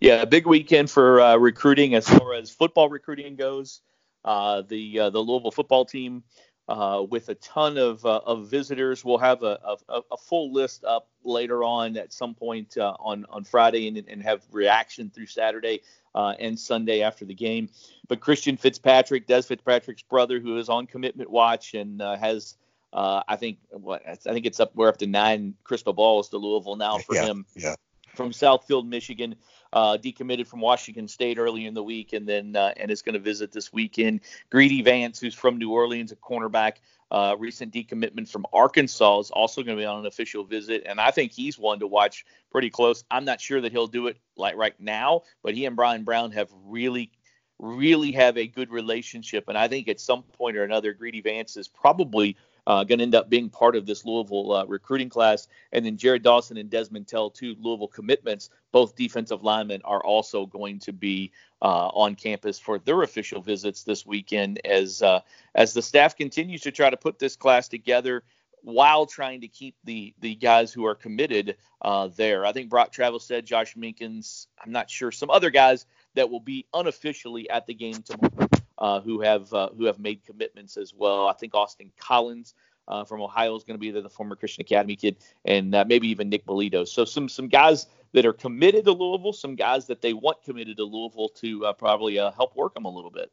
Yeah, 0.00 0.20
a 0.20 0.26
big 0.26 0.46
weekend 0.46 0.90
for 0.90 1.20
uh, 1.20 1.36
recruiting 1.36 1.94
as 1.94 2.08
far 2.08 2.34
as 2.34 2.50
football 2.50 2.88
recruiting 2.88 3.36
goes. 3.36 3.80
Uh, 4.24 4.62
the 4.62 4.98
uh, 4.98 5.10
the 5.10 5.20
Louisville 5.20 5.52
football 5.52 5.84
team 5.84 6.24
uh, 6.68 7.04
with 7.08 7.28
a 7.28 7.34
ton 7.36 7.78
of, 7.78 8.04
uh, 8.04 8.20
of 8.26 8.48
visitors. 8.48 9.04
We'll 9.04 9.18
have 9.18 9.42
a, 9.42 9.58
a, 9.88 10.00
a, 10.10 10.16
full 10.16 10.52
list 10.52 10.84
up 10.84 11.08
later 11.22 11.62
on 11.62 11.96
at 11.96 12.12
some 12.12 12.34
point 12.34 12.76
uh, 12.76 12.94
on 12.98 13.24
on 13.30 13.44
Friday 13.44 13.86
and, 13.88 13.96
and 14.08 14.22
have 14.22 14.42
reaction 14.50 15.10
through 15.10 15.26
Saturday 15.26 15.82
uh, 16.14 16.34
and 16.38 16.58
Sunday 16.58 17.02
after 17.02 17.24
the 17.24 17.34
game. 17.34 17.68
But 18.08 18.20
Christian 18.20 18.56
Fitzpatrick, 18.56 19.28
Dez 19.28 19.46
Fitzpatrick's 19.46 20.02
brother, 20.02 20.40
who 20.40 20.58
is 20.58 20.68
on 20.68 20.86
commitment 20.86 21.30
watch 21.30 21.74
and 21.74 22.02
uh, 22.02 22.16
has 22.16 22.56
uh, 22.92 23.22
I 23.28 23.36
think 23.36 23.58
what 23.70 24.02
I 24.08 24.14
think 24.16 24.46
it's 24.46 24.58
up 24.58 24.74
we're 24.74 24.88
up 24.88 24.96
to 24.98 25.06
nine 25.06 25.54
crystal 25.62 25.92
balls 25.92 26.30
to 26.30 26.38
Louisville 26.38 26.76
now 26.76 26.98
for 26.98 27.14
yeah, 27.14 27.26
him. 27.26 27.46
Yeah. 27.54 27.74
From 28.16 28.30
Southfield, 28.30 28.88
Michigan 28.88 29.36
uh, 29.72 29.98
decommitted 29.98 30.46
from 30.46 30.60
Washington 30.60 31.06
State 31.06 31.38
early 31.38 31.66
in 31.66 31.74
the 31.74 31.82
week, 31.82 32.14
and 32.14 32.26
then 32.26 32.56
uh, 32.56 32.72
and 32.76 32.90
is 32.90 33.02
going 33.02 33.12
to 33.12 33.20
visit 33.20 33.52
this 33.52 33.72
weekend. 33.72 34.20
Greedy 34.50 34.82
Vance, 34.82 35.20
who's 35.20 35.34
from 35.34 35.58
New 35.58 35.70
Orleans, 35.70 36.12
a 36.12 36.16
cornerback, 36.16 36.76
uh, 37.10 37.36
recent 37.38 37.74
decommitment 37.74 38.28
from 38.28 38.46
Arkansas, 38.52 39.20
is 39.20 39.30
also 39.30 39.62
going 39.62 39.76
to 39.76 39.80
be 39.80 39.86
on 39.86 40.00
an 40.00 40.06
official 40.06 40.44
visit, 40.44 40.84
and 40.86 41.00
I 41.00 41.10
think 41.10 41.30
he's 41.30 41.58
one 41.58 41.78
to 41.80 41.86
watch 41.86 42.24
pretty 42.50 42.70
close. 42.70 43.04
I'm 43.10 43.26
not 43.26 43.40
sure 43.40 43.60
that 43.60 43.70
he'll 43.70 43.86
do 43.86 44.06
it 44.06 44.16
like 44.36 44.56
right 44.56 44.74
now, 44.80 45.22
but 45.42 45.54
he 45.54 45.66
and 45.66 45.76
Bryan 45.76 46.04
Brown 46.04 46.32
have 46.32 46.48
really 46.64 47.10
really 47.58 48.12
have 48.12 48.36
a 48.36 48.46
good 48.46 48.70
relationship, 48.70 49.44
and 49.48 49.56
I 49.56 49.68
think 49.68 49.88
at 49.88 50.00
some 50.00 50.22
point 50.22 50.56
or 50.56 50.64
another, 50.64 50.92
Greedy 50.92 51.20
Vance 51.20 51.56
is 51.56 51.68
probably 51.68 52.36
uh, 52.66 52.84
going 52.84 52.98
to 52.98 53.04
end 53.04 53.14
up 53.14 53.30
being 53.30 53.48
part 53.48 53.76
of 53.76 53.86
this 53.86 54.04
Louisville 54.04 54.52
uh, 54.52 54.64
recruiting 54.66 55.08
class. 55.08 55.48
And 55.72 55.84
then 55.84 55.96
Jared 55.96 56.22
Dawson 56.22 56.56
and 56.56 56.70
Desmond 56.70 57.06
Tell, 57.06 57.30
two 57.30 57.54
Louisville 57.58 57.88
commitments, 57.88 58.50
both 58.72 58.96
defensive 58.96 59.42
linemen, 59.42 59.82
are 59.84 60.02
also 60.02 60.46
going 60.46 60.78
to 60.80 60.92
be 60.92 61.32
uh, 61.62 61.88
on 61.88 62.14
campus 62.14 62.58
for 62.58 62.78
their 62.78 63.02
official 63.02 63.40
visits 63.40 63.82
this 63.82 64.04
weekend 64.04 64.60
as 64.64 65.02
uh, 65.02 65.20
as 65.54 65.72
the 65.72 65.82
staff 65.82 66.16
continues 66.16 66.62
to 66.62 66.72
try 66.72 66.90
to 66.90 66.96
put 66.96 67.18
this 67.18 67.36
class 67.36 67.68
together 67.68 68.22
while 68.62 69.06
trying 69.06 69.40
to 69.40 69.48
keep 69.48 69.76
the 69.84 70.12
the 70.20 70.34
guys 70.34 70.72
who 70.72 70.84
are 70.84 70.94
committed 70.94 71.56
uh, 71.82 72.08
there. 72.08 72.44
I 72.44 72.52
think 72.52 72.68
Brock 72.68 72.92
Travelstead 72.92 73.44
Josh 73.44 73.74
Minkins, 73.74 74.48
I'm 74.62 74.72
not 74.72 74.90
sure 74.90 75.12
some 75.12 75.30
other 75.30 75.50
guys 75.50 75.86
that 76.14 76.30
will 76.30 76.40
be 76.40 76.66
unofficially 76.74 77.48
at 77.48 77.66
the 77.66 77.74
game 77.74 78.02
tomorrow 78.02 78.48
uh, 78.78 79.00
who 79.00 79.20
have 79.20 79.52
uh, 79.52 79.70
who 79.76 79.84
have 79.84 79.98
made 79.98 80.24
commitments 80.24 80.76
as 80.76 80.94
well. 80.94 81.28
I 81.28 81.32
think 81.32 81.54
Austin 81.54 81.90
Collins 81.98 82.54
uh, 82.88 83.04
from 83.04 83.20
Ohio 83.20 83.56
is 83.56 83.64
going 83.64 83.76
to 83.76 83.80
be 83.80 83.90
there, 83.90 84.02
the 84.02 84.10
former 84.10 84.36
Christian 84.36 84.62
Academy 84.62 84.96
kid, 84.96 85.16
and 85.44 85.74
uh, 85.74 85.84
maybe 85.86 86.08
even 86.08 86.28
Nick 86.28 86.46
Bolito. 86.46 86.86
So 86.86 87.04
some 87.04 87.28
some 87.28 87.48
guys 87.48 87.86
that 88.12 88.24
are 88.24 88.32
committed 88.32 88.84
to 88.84 88.92
Louisville, 88.92 89.32
some 89.32 89.56
guys 89.56 89.86
that 89.86 90.00
they 90.00 90.12
want 90.12 90.42
committed 90.44 90.76
to 90.78 90.84
Louisville 90.84 91.28
to 91.40 91.66
uh, 91.66 91.72
probably 91.72 92.18
uh, 92.18 92.30
help 92.30 92.56
work 92.56 92.74
them 92.74 92.84
a 92.84 92.90
little 92.90 93.10
bit. 93.10 93.30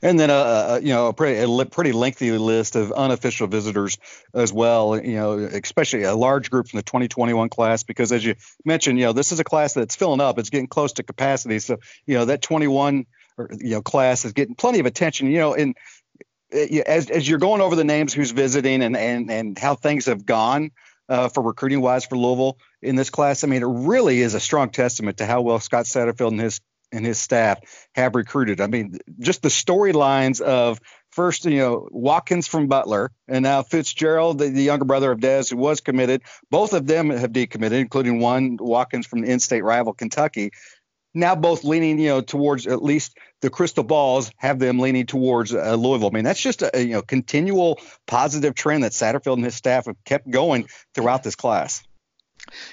And 0.00 0.20
then, 0.20 0.30
uh, 0.30 0.78
you 0.80 0.90
know, 0.90 1.08
a 1.08 1.12
pretty, 1.12 1.40
a 1.40 1.66
pretty 1.66 1.90
lengthy 1.90 2.30
list 2.32 2.76
of 2.76 2.92
unofficial 2.92 3.48
visitors 3.48 3.98
as 4.32 4.52
well. 4.52 5.00
You 5.00 5.16
know, 5.16 5.38
especially 5.38 6.02
a 6.04 6.14
large 6.14 6.50
group 6.50 6.68
from 6.68 6.78
the 6.78 6.82
2021 6.82 7.48
class, 7.48 7.82
because 7.82 8.12
as 8.12 8.24
you 8.24 8.36
mentioned, 8.64 8.98
you 8.98 9.06
know, 9.06 9.12
this 9.12 9.32
is 9.32 9.40
a 9.40 9.44
class 9.44 9.74
that's 9.74 9.96
filling 9.96 10.20
up. 10.20 10.38
It's 10.38 10.50
getting 10.50 10.68
close 10.68 10.92
to 10.94 11.02
capacity. 11.02 11.58
So, 11.58 11.78
you 12.06 12.16
know, 12.16 12.26
that 12.26 12.42
21 12.42 13.06
or 13.38 13.50
you 13.58 13.70
know 13.70 13.82
class 13.82 14.24
is 14.24 14.32
getting 14.32 14.54
plenty 14.54 14.80
of 14.80 14.86
attention. 14.86 15.28
You 15.28 15.38
know, 15.38 15.54
and 15.54 15.76
uh, 16.54 16.58
as 16.86 17.10
as 17.10 17.28
you're 17.28 17.38
going 17.38 17.60
over 17.60 17.76
the 17.76 17.84
names, 17.84 18.12
who's 18.12 18.30
visiting, 18.30 18.82
and 18.82 18.96
and 18.96 19.30
and 19.30 19.58
how 19.58 19.74
things 19.74 20.06
have 20.06 20.24
gone 20.24 20.70
uh, 21.08 21.28
for 21.28 21.42
recruiting 21.42 21.80
wise 21.80 22.04
for 22.04 22.16
Louisville 22.16 22.58
in 22.80 22.96
this 22.96 23.10
class, 23.10 23.44
I 23.44 23.46
mean, 23.46 23.62
it 23.62 23.66
really 23.66 24.20
is 24.20 24.34
a 24.34 24.40
strong 24.40 24.70
testament 24.70 25.18
to 25.18 25.26
how 25.26 25.42
well 25.42 25.58
Scott 25.60 25.86
Satterfield 25.86 26.32
and 26.32 26.40
his 26.40 26.60
and 26.92 27.06
his 27.06 27.18
staff 27.18 27.58
have 27.94 28.14
recruited. 28.14 28.60
I 28.60 28.66
mean, 28.66 28.98
just 29.18 29.42
the 29.42 29.48
storylines 29.48 30.40
of 30.40 30.78
first, 31.10 31.44
you 31.44 31.58
know, 31.58 31.88
Watkins 31.90 32.46
from 32.46 32.68
Butler, 32.68 33.10
and 33.28 33.42
now 33.42 33.62
Fitzgerald, 33.62 34.38
the, 34.38 34.48
the, 34.48 34.62
younger 34.62 34.84
brother 34.84 35.10
of 35.10 35.18
Dez, 35.18 35.50
who 35.50 35.56
was 35.56 35.80
committed. 35.80 36.22
Both 36.50 36.74
of 36.74 36.86
them 36.86 37.10
have 37.10 37.32
decommitted, 37.32 37.80
including 37.80 38.20
one 38.20 38.58
Watkins 38.60 39.06
from 39.06 39.22
the 39.22 39.30
in-state 39.30 39.64
rival 39.64 39.94
Kentucky 39.94 40.52
now 41.14 41.34
both 41.34 41.64
leaning, 41.64 41.98
you 41.98 42.08
know, 42.08 42.20
towards 42.20 42.66
at 42.66 42.82
least 42.82 43.18
the 43.40 43.50
crystal 43.50 43.84
balls 43.84 44.30
have 44.36 44.58
them 44.58 44.78
leaning 44.78 45.06
towards 45.06 45.54
uh, 45.54 45.74
Louisville. 45.74 46.08
I 46.08 46.14
mean, 46.14 46.24
that's 46.24 46.40
just 46.40 46.62
a, 46.62 46.76
a, 46.76 46.80
you 46.80 46.92
know 46.92 47.02
continual 47.02 47.78
positive 48.06 48.54
trend 48.54 48.84
that 48.84 48.92
Satterfield 48.92 49.34
and 49.34 49.44
his 49.44 49.54
staff 49.54 49.86
have 49.86 50.02
kept 50.04 50.30
going 50.30 50.68
throughout 50.94 51.22
this 51.22 51.34
class. 51.34 51.82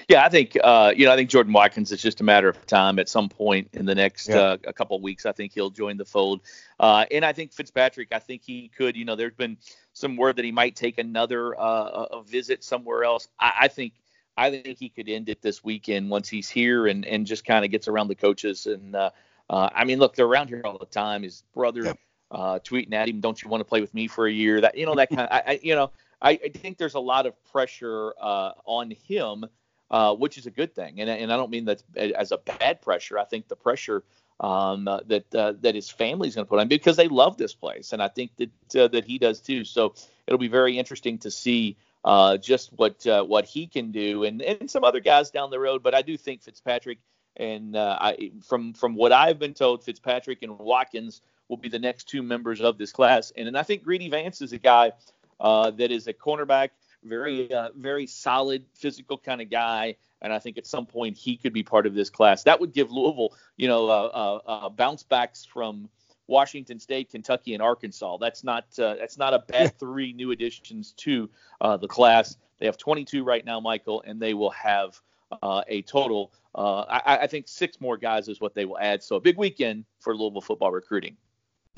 Yeah, 0.08 0.24
I 0.24 0.28
think 0.28 0.56
uh, 0.62 0.92
you 0.96 1.06
know 1.06 1.12
I 1.12 1.16
think 1.16 1.30
Jordan 1.30 1.52
Watkins 1.52 1.92
is 1.92 2.02
just 2.02 2.20
a 2.20 2.24
matter 2.24 2.48
of 2.48 2.66
time. 2.66 2.98
At 2.98 3.08
some 3.08 3.28
point 3.28 3.68
in 3.72 3.86
the 3.86 3.94
next 3.94 4.28
yeah. 4.28 4.38
uh, 4.38 4.56
a 4.64 4.72
couple 4.72 4.96
of 4.96 5.02
weeks, 5.02 5.26
I 5.26 5.32
think 5.32 5.52
he'll 5.52 5.70
join 5.70 5.96
the 5.96 6.04
fold. 6.04 6.40
Uh, 6.78 7.04
and 7.10 7.24
I 7.24 7.32
think 7.32 7.52
Fitzpatrick, 7.52 8.08
I 8.12 8.18
think 8.18 8.42
he 8.42 8.68
could. 8.68 8.96
You 8.96 9.04
know, 9.04 9.16
there's 9.16 9.34
been 9.34 9.58
some 9.92 10.16
word 10.16 10.36
that 10.36 10.44
he 10.44 10.52
might 10.52 10.76
take 10.76 10.98
another 10.98 11.58
uh, 11.58 12.06
a 12.12 12.22
visit 12.24 12.64
somewhere 12.64 13.04
else. 13.04 13.28
I, 13.38 13.52
I 13.62 13.68
think 13.68 13.92
I 14.40 14.50
think 14.50 14.78
he 14.78 14.88
could 14.88 15.08
end 15.08 15.28
it 15.28 15.42
this 15.42 15.62
weekend 15.62 16.08
once 16.08 16.26
he's 16.28 16.48
here 16.48 16.86
and 16.86 17.04
and 17.04 17.26
just 17.26 17.44
kind 17.44 17.62
of 17.62 17.70
gets 17.70 17.88
around 17.88 18.08
the 18.08 18.14
coaches. 18.14 18.66
And 18.66 18.96
uh, 18.96 19.10
uh, 19.50 19.68
I 19.74 19.84
mean, 19.84 19.98
look, 19.98 20.16
they're 20.16 20.26
around 20.26 20.48
here 20.48 20.62
all 20.64 20.78
the 20.78 20.86
time. 20.86 21.22
His 21.24 21.44
brother 21.54 21.94
uh, 22.30 22.58
tweeting 22.60 22.94
at 22.94 23.08
him, 23.08 23.20
"Don't 23.20 23.40
you 23.42 23.50
want 23.50 23.60
to 23.60 23.66
play 23.66 23.82
with 23.82 23.92
me 23.92 24.08
for 24.08 24.26
a 24.26 24.32
year?" 24.32 24.62
That 24.62 24.78
you 24.78 24.86
know 24.86 24.94
that 24.94 25.10
kind. 25.10 25.20
Of, 25.20 25.28
I, 25.30 25.42
I 25.46 25.60
you 25.62 25.74
know 25.74 25.90
I, 26.22 26.30
I 26.42 26.48
think 26.48 26.78
there's 26.78 26.94
a 26.94 27.00
lot 27.00 27.26
of 27.26 27.34
pressure 27.52 28.14
uh, 28.18 28.52
on 28.64 28.92
him, 28.92 29.44
uh, 29.90 30.14
which 30.14 30.38
is 30.38 30.46
a 30.46 30.50
good 30.50 30.74
thing. 30.74 31.02
And 31.02 31.10
and 31.10 31.30
I 31.30 31.36
don't 31.36 31.50
mean 31.50 31.66
that 31.66 31.82
as 31.96 32.32
a 32.32 32.38
bad 32.38 32.80
pressure. 32.80 33.18
I 33.18 33.24
think 33.24 33.48
the 33.48 33.56
pressure. 33.56 34.02
Um, 34.42 34.88
uh, 34.88 35.00
that 35.08 35.34
uh, 35.34 35.52
that 35.60 35.74
his 35.74 35.90
family's 35.90 36.34
going 36.34 36.46
to 36.46 36.48
put 36.48 36.60
on 36.60 36.62
him 36.62 36.68
because 36.68 36.96
they 36.96 37.08
love 37.08 37.36
this 37.36 37.52
place, 37.52 37.92
and 37.92 38.02
I 38.02 38.08
think 38.08 38.30
that 38.38 38.74
uh, 38.74 38.88
that 38.88 39.04
he 39.04 39.18
does 39.18 39.38
too. 39.38 39.64
So 39.64 39.92
it'll 40.26 40.38
be 40.38 40.48
very 40.48 40.78
interesting 40.78 41.18
to 41.18 41.30
see 41.30 41.76
uh, 42.04 42.36
just 42.36 42.70
what 42.72 43.06
uh, 43.06 43.22
what 43.24 43.44
he 43.44 43.66
can 43.66 43.92
do, 43.92 44.24
and 44.24 44.42
and 44.42 44.70
some 44.70 44.84
other 44.84 45.00
guys 45.00 45.30
down 45.30 45.50
the 45.50 45.60
road. 45.60 45.82
But 45.82 45.94
I 45.94 46.02
do 46.02 46.16
think 46.16 46.42
Fitzpatrick 46.42 46.98
and 47.36 47.76
uh, 47.76 47.98
I, 48.00 48.32
from 48.46 48.72
from 48.72 48.94
what 48.94 49.12
I've 49.12 49.38
been 49.38 49.54
told, 49.54 49.84
Fitzpatrick 49.84 50.42
and 50.42 50.58
Watkins 50.58 51.22
will 51.48 51.56
be 51.56 51.68
the 51.68 51.78
next 51.78 52.08
two 52.08 52.22
members 52.22 52.60
of 52.60 52.78
this 52.78 52.92
class. 52.92 53.32
And, 53.36 53.48
and 53.48 53.58
I 53.58 53.62
think 53.62 53.82
Greedy 53.82 54.08
Vance 54.08 54.40
is 54.40 54.52
a 54.52 54.58
guy 54.58 54.92
uh, 55.40 55.70
that 55.72 55.90
is 55.90 56.06
a 56.06 56.12
cornerback, 56.12 56.70
very 57.04 57.52
uh, 57.52 57.70
very 57.76 58.06
solid 58.06 58.64
physical 58.74 59.18
kind 59.18 59.40
of 59.40 59.50
guy. 59.50 59.96
And 60.22 60.32
I 60.32 60.38
think 60.38 60.58
at 60.58 60.66
some 60.66 60.84
point 60.84 61.16
he 61.16 61.36
could 61.36 61.54
be 61.54 61.62
part 61.62 61.86
of 61.86 61.94
this 61.94 62.10
class. 62.10 62.42
That 62.42 62.60
would 62.60 62.74
give 62.74 62.92
Louisville, 62.92 63.32
you 63.56 63.68
know, 63.68 63.88
uh, 63.88 64.68
bounce 64.68 65.02
backs 65.02 65.46
from 65.46 65.88
Washington 66.30 66.78
State, 66.78 67.10
Kentucky, 67.10 67.52
and 67.52 67.62
Arkansas. 67.62 68.16
That's 68.18 68.42
not 68.44 68.64
uh, 68.78 68.94
that's 68.94 69.18
not 69.18 69.34
a 69.34 69.40
bad 69.40 69.78
three 69.78 70.12
new 70.14 70.30
additions 70.30 70.92
to 70.98 71.28
uh, 71.60 71.76
the 71.76 71.88
class. 71.88 72.38
They 72.58 72.66
have 72.66 72.78
22 72.78 73.24
right 73.24 73.44
now, 73.44 73.60
Michael, 73.60 74.02
and 74.06 74.20
they 74.20 74.32
will 74.32 74.50
have 74.50 75.00
uh, 75.42 75.62
a 75.68 75.82
total. 75.82 76.32
Uh, 76.54 76.80
I, 76.82 77.18
I, 77.22 77.26
think 77.26 77.46
six 77.46 77.80
more 77.80 77.96
guys 77.96 78.28
is 78.28 78.40
what 78.40 78.54
they 78.54 78.64
will 78.64 78.78
add. 78.78 79.02
So 79.02 79.16
a 79.16 79.20
big 79.20 79.38
weekend 79.38 79.84
for 80.00 80.16
Louisville 80.16 80.40
football 80.40 80.72
recruiting. 80.72 81.16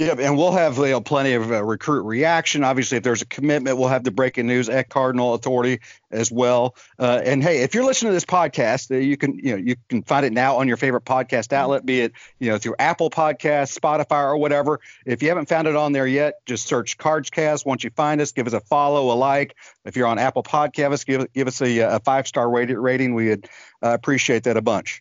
Yeah, 0.02 0.14
and 0.18 0.36
we'll 0.36 0.50
have 0.50 0.78
you 0.78 0.88
know, 0.88 1.00
plenty 1.00 1.34
of 1.34 1.52
uh, 1.52 1.62
recruit 1.62 2.02
reaction. 2.02 2.64
Obviously, 2.64 2.96
if 2.98 3.04
there's 3.04 3.22
a 3.22 3.26
commitment, 3.26 3.78
we'll 3.78 3.88
have 3.88 4.02
the 4.02 4.10
breaking 4.10 4.48
news 4.48 4.68
at 4.68 4.88
Cardinal 4.88 5.34
Authority 5.34 5.80
as 6.10 6.32
well. 6.32 6.74
Uh, 6.98 7.20
and 7.24 7.40
hey, 7.40 7.58
if 7.62 7.72
you're 7.72 7.84
listening 7.84 8.10
to 8.10 8.14
this 8.14 8.24
podcast, 8.24 8.90
uh, 8.90 8.96
you 8.96 9.16
can 9.16 9.38
you 9.38 9.52
know 9.52 9.56
you 9.56 9.76
can 9.88 10.02
find 10.02 10.26
it 10.26 10.32
now 10.32 10.56
on 10.56 10.66
your 10.66 10.76
favorite 10.76 11.04
podcast 11.04 11.52
outlet, 11.52 11.86
be 11.86 12.00
it 12.00 12.12
you 12.40 12.50
know 12.50 12.58
through 12.58 12.74
Apple 12.80 13.10
Podcasts, 13.10 13.78
Spotify, 13.78 14.24
or 14.24 14.36
whatever. 14.36 14.80
If 15.06 15.22
you 15.22 15.28
haven't 15.28 15.48
found 15.48 15.68
it 15.68 15.76
on 15.76 15.92
there 15.92 16.06
yet, 16.06 16.34
just 16.46 16.66
search 16.66 16.98
Cardscast. 16.98 17.64
Once 17.64 17.84
you 17.84 17.90
find 17.90 18.20
us, 18.20 18.32
give 18.32 18.48
us 18.48 18.54
a 18.54 18.60
follow, 18.60 19.12
a 19.12 19.14
like. 19.14 19.54
If 19.84 19.96
you're 19.96 20.08
on 20.08 20.18
Apple 20.18 20.42
Podcasts, 20.42 21.06
give 21.06 21.32
give 21.32 21.46
us 21.46 21.62
a, 21.62 21.78
a 21.78 22.00
five 22.00 22.26
star 22.26 22.50
rating. 22.50 23.14
We 23.14 23.28
would 23.28 23.48
uh, 23.84 23.90
appreciate 23.90 24.44
that 24.44 24.56
a 24.56 24.62
bunch. 24.62 25.00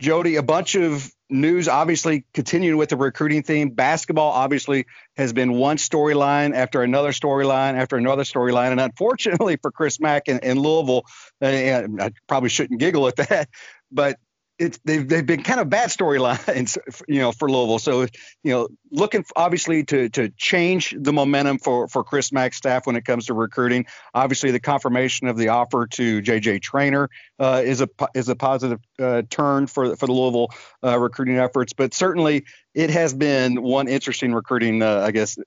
Jody, 0.00 0.36
a 0.36 0.42
bunch 0.42 0.74
of 0.74 1.12
news 1.30 1.68
obviously 1.68 2.24
continuing 2.32 2.78
with 2.78 2.88
the 2.88 2.96
recruiting 2.96 3.42
theme. 3.42 3.70
Basketball 3.70 4.30
obviously 4.30 4.86
has 5.16 5.32
been 5.32 5.52
one 5.52 5.76
storyline 5.76 6.54
after 6.54 6.82
another 6.82 7.12
storyline 7.12 7.74
after 7.74 7.96
another 7.96 8.22
storyline. 8.22 8.70
And 8.70 8.80
unfortunately 8.80 9.56
for 9.60 9.70
Chris 9.70 10.00
Mack 10.00 10.28
in 10.28 10.60
Louisville, 10.60 11.04
and 11.40 12.02
I 12.02 12.12
probably 12.26 12.48
shouldn't 12.48 12.80
giggle 12.80 13.08
at 13.08 13.16
that, 13.16 13.48
but 13.90 14.18
it's 14.58 14.78
they've 14.84 15.06
they've 15.06 15.24
been 15.24 15.42
kind 15.42 15.60
of 15.60 15.70
bad 15.70 15.90
storylines, 15.90 16.76
you 17.08 17.20
know, 17.20 17.32
for 17.32 17.50
Louisville. 17.50 17.78
So 17.78 18.02
you 18.02 18.52
know, 18.52 18.68
looking 18.90 19.24
obviously 19.36 19.84
to 19.84 20.08
to 20.10 20.30
change 20.30 20.94
the 20.98 21.12
momentum 21.12 21.58
for 21.58 21.88
for 21.88 22.02
Chris 22.04 22.32
Mack's 22.32 22.56
staff 22.56 22.86
when 22.86 22.96
it 22.96 23.04
comes 23.04 23.26
to 23.26 23.34
recruiting. 23.34 23.86
Obviously, 24.14 24.50
the 24.50 24.60
confirmation 24.60 25.28
of 25.28 25.36
the 25.36 25.48
offer 25.48 25.86
to 25.86 26.20
JJ 26.20 26.62
Traynor 26.62 27.08
uh, 27.38 27.62
is 27.64 27.80
a 27.80 27.88
is 28.14 28.28
a 28.28 28.36
positive 28.36 28.80
uh, 28.98 29.22
turn 29.30 29.66
for 29.66 29.96
for 29.96 30.06
the 30.06 30.12
Louisville 30.12 30.50
uh, 30.84 30.98
recruiting 30.98 31.38
efforts. 31.38 31.72
But 31.72 31.94
certainly, 31.94 32.44
it 32.74 32.90
has 32.90 33.14
been 33.14 33.62
one 33.62 33.88
interesting 33.88 34.34
recruiting, 34.34 34.82
uh, 34.82 35.00
I 35.06 35.12
guess, 35.12 35.38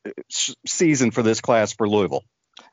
season 0.65 1.11
for 1.11 1.23
this 1.23 1.41
class 1.41 1.73
for 1.73 1.87
Louisville. 1.87 2.23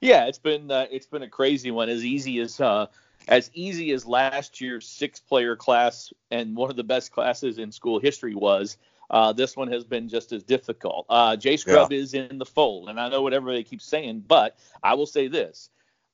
Yeah, 0.00 0.26
it's 0.26 0.38
been 0.38 0.70
uh, 0.70 0.86
it's 0.90 1.06
been 1.06 1.22
a 1.22 1.28
crazy 1.28 1.70
one. 1.70 1.88
As 1.88 2.04
easy 2.04 2.38
as 2.40 2.60
uh, 2.60 2.86
as 3.28 3.50
easy 3.54 3.92
as 3.92 4.06
last 4.06 4.60
year's 4.60 4.86
six 4.86 5.20
player 5.20 5.54
class 5.54 6.12
and 6.30 6.56
one 6.56 6.70
of 6.70 6.76
the 6.76 6.84
best 6.84 7.12
classes 7.12 7.58
in 7.58 7.70
school 7.70 8.00
history 8.00 8.34
was, 8.34 8.78
uh, 9.10 9.32
this 9.32 9.56
one 9.56 9.68
has 9.68 9.84
been 9.84 10.08
just 10.08 10.32
as 10.32 10.42
difficult. 10.42 11.06
Uh, 11.08 11.36
Jay 11.36 11.56
Scrubb 11.56 11.92
yeah. 11.92 11.98
is 11.98 12.14
in 12.14 12.38
the 12.38 12.46
fold, 12.46 12.88
and 12.88 13.00
I 13.00 13.08
know 13.08 13.22
whatever 13.22 13.52
they 13.52 13.62
keep 13.62 13.80
saying, 13.80 14.24
but 14.26 14.58
I 14.82 14.94
will 14.94 15.06
say 15.06 15.28
this: 15.28 15.70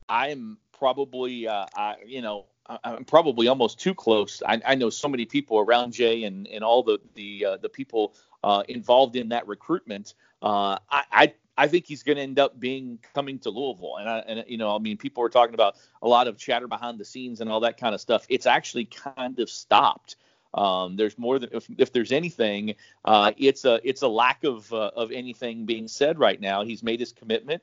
I 0.08 0.28
am 0.28 0.58
probably, 0.78 1.48
uh, 1.48 1.66
I, 1.74 1.96
you 2.06 2.22
know, 2.22 2.46
I'm 2.66 3.04
probably 3.04 3.48
almost 3.48 3.80
too 3.80 3.94
close. 3.94 4.42
I, 4.46 4.60
I, 4.64 4.74
know 4.74 4.90
so 4.90 5.08
many 5.08 5.26
people 5.26 5.58
around 5.58 5.92
Jay 5.92 6.24
and, 6.24 6.46
and 6.46 6.64
all 6.64 6.82
the 6.82 6.98
the 7.14 7.44
uh, 7.44 7.56
the 7.58 7.68
people 7.68 8.14
uh, 8.42 8.62
involved 8.68 9.16
in 9.16 9.30
that 9.30 9.46
recruitment. 9.46 10.14
Uh, 10.40 10.78
I, 10.90 11.04
I 11.12 11.34
I 11.56 11.68
think 11.68 11.86
he's 11.86 12.02
going 12.02 12.16
to 12.16 12.22
end 12.22 12.38
up 12.38 12.58
being 12.58 12.98
coming 13.14 13.38
to 13.40 13.50
Louisville. 13.50 13.96
And, 13.98 14.08
I, 14.08 14.18
and 14.20 14.44
you 14.48 14.58
know, 14.58 14.74
I 14.74 14.78
mean, 14.78 14.96
people 14.96 15.22
are 15.22 15.28
talking 15.28 15.54
about 15.54 15.76
a 16.02 16.08
lot 16.08 16.26
of 16.26 16.36
chatter 16.36 16.66
behind 16.66 16.98
the 16.98 17.04
scenes 17.04 17.40
and 17.40 17.50
all 17.50 17.60
that 17.60 17.78
kind 17.78 17.94
of 17.94 18.00
stuff. 18.00 18.26
It's 18.28 18.46
actually 18.46 18.86
kind 18.86 19.38
of 19.38 19.48
stopped. 19.48 20.16
Um, 20.54 20.94
there's 20.96 21.18
more 21.18 21.38
than 21.38 21.50
if, 21.52 21.66
if 21.78 21.92
there's 21.92 22.12
anything, 22.12 22.76
uh, 23.04 23.32
it's 23.36 23.64
a 23.64 23.80
it's 23.82 24.02
a 24.02 24.08
lack 24.08 24.44
of 24.44 24.72
uh, 24.72 24.92
of 24.94 25.10
anything 25.10 25.66
being 25.66 25.88
said 25.88 26.18
right 26.18 26.40
now. 26.40 26.64
He's 26.64 26.82
made 26.82 27.00
his 27.00 27.12
commitment. 27.12 27.60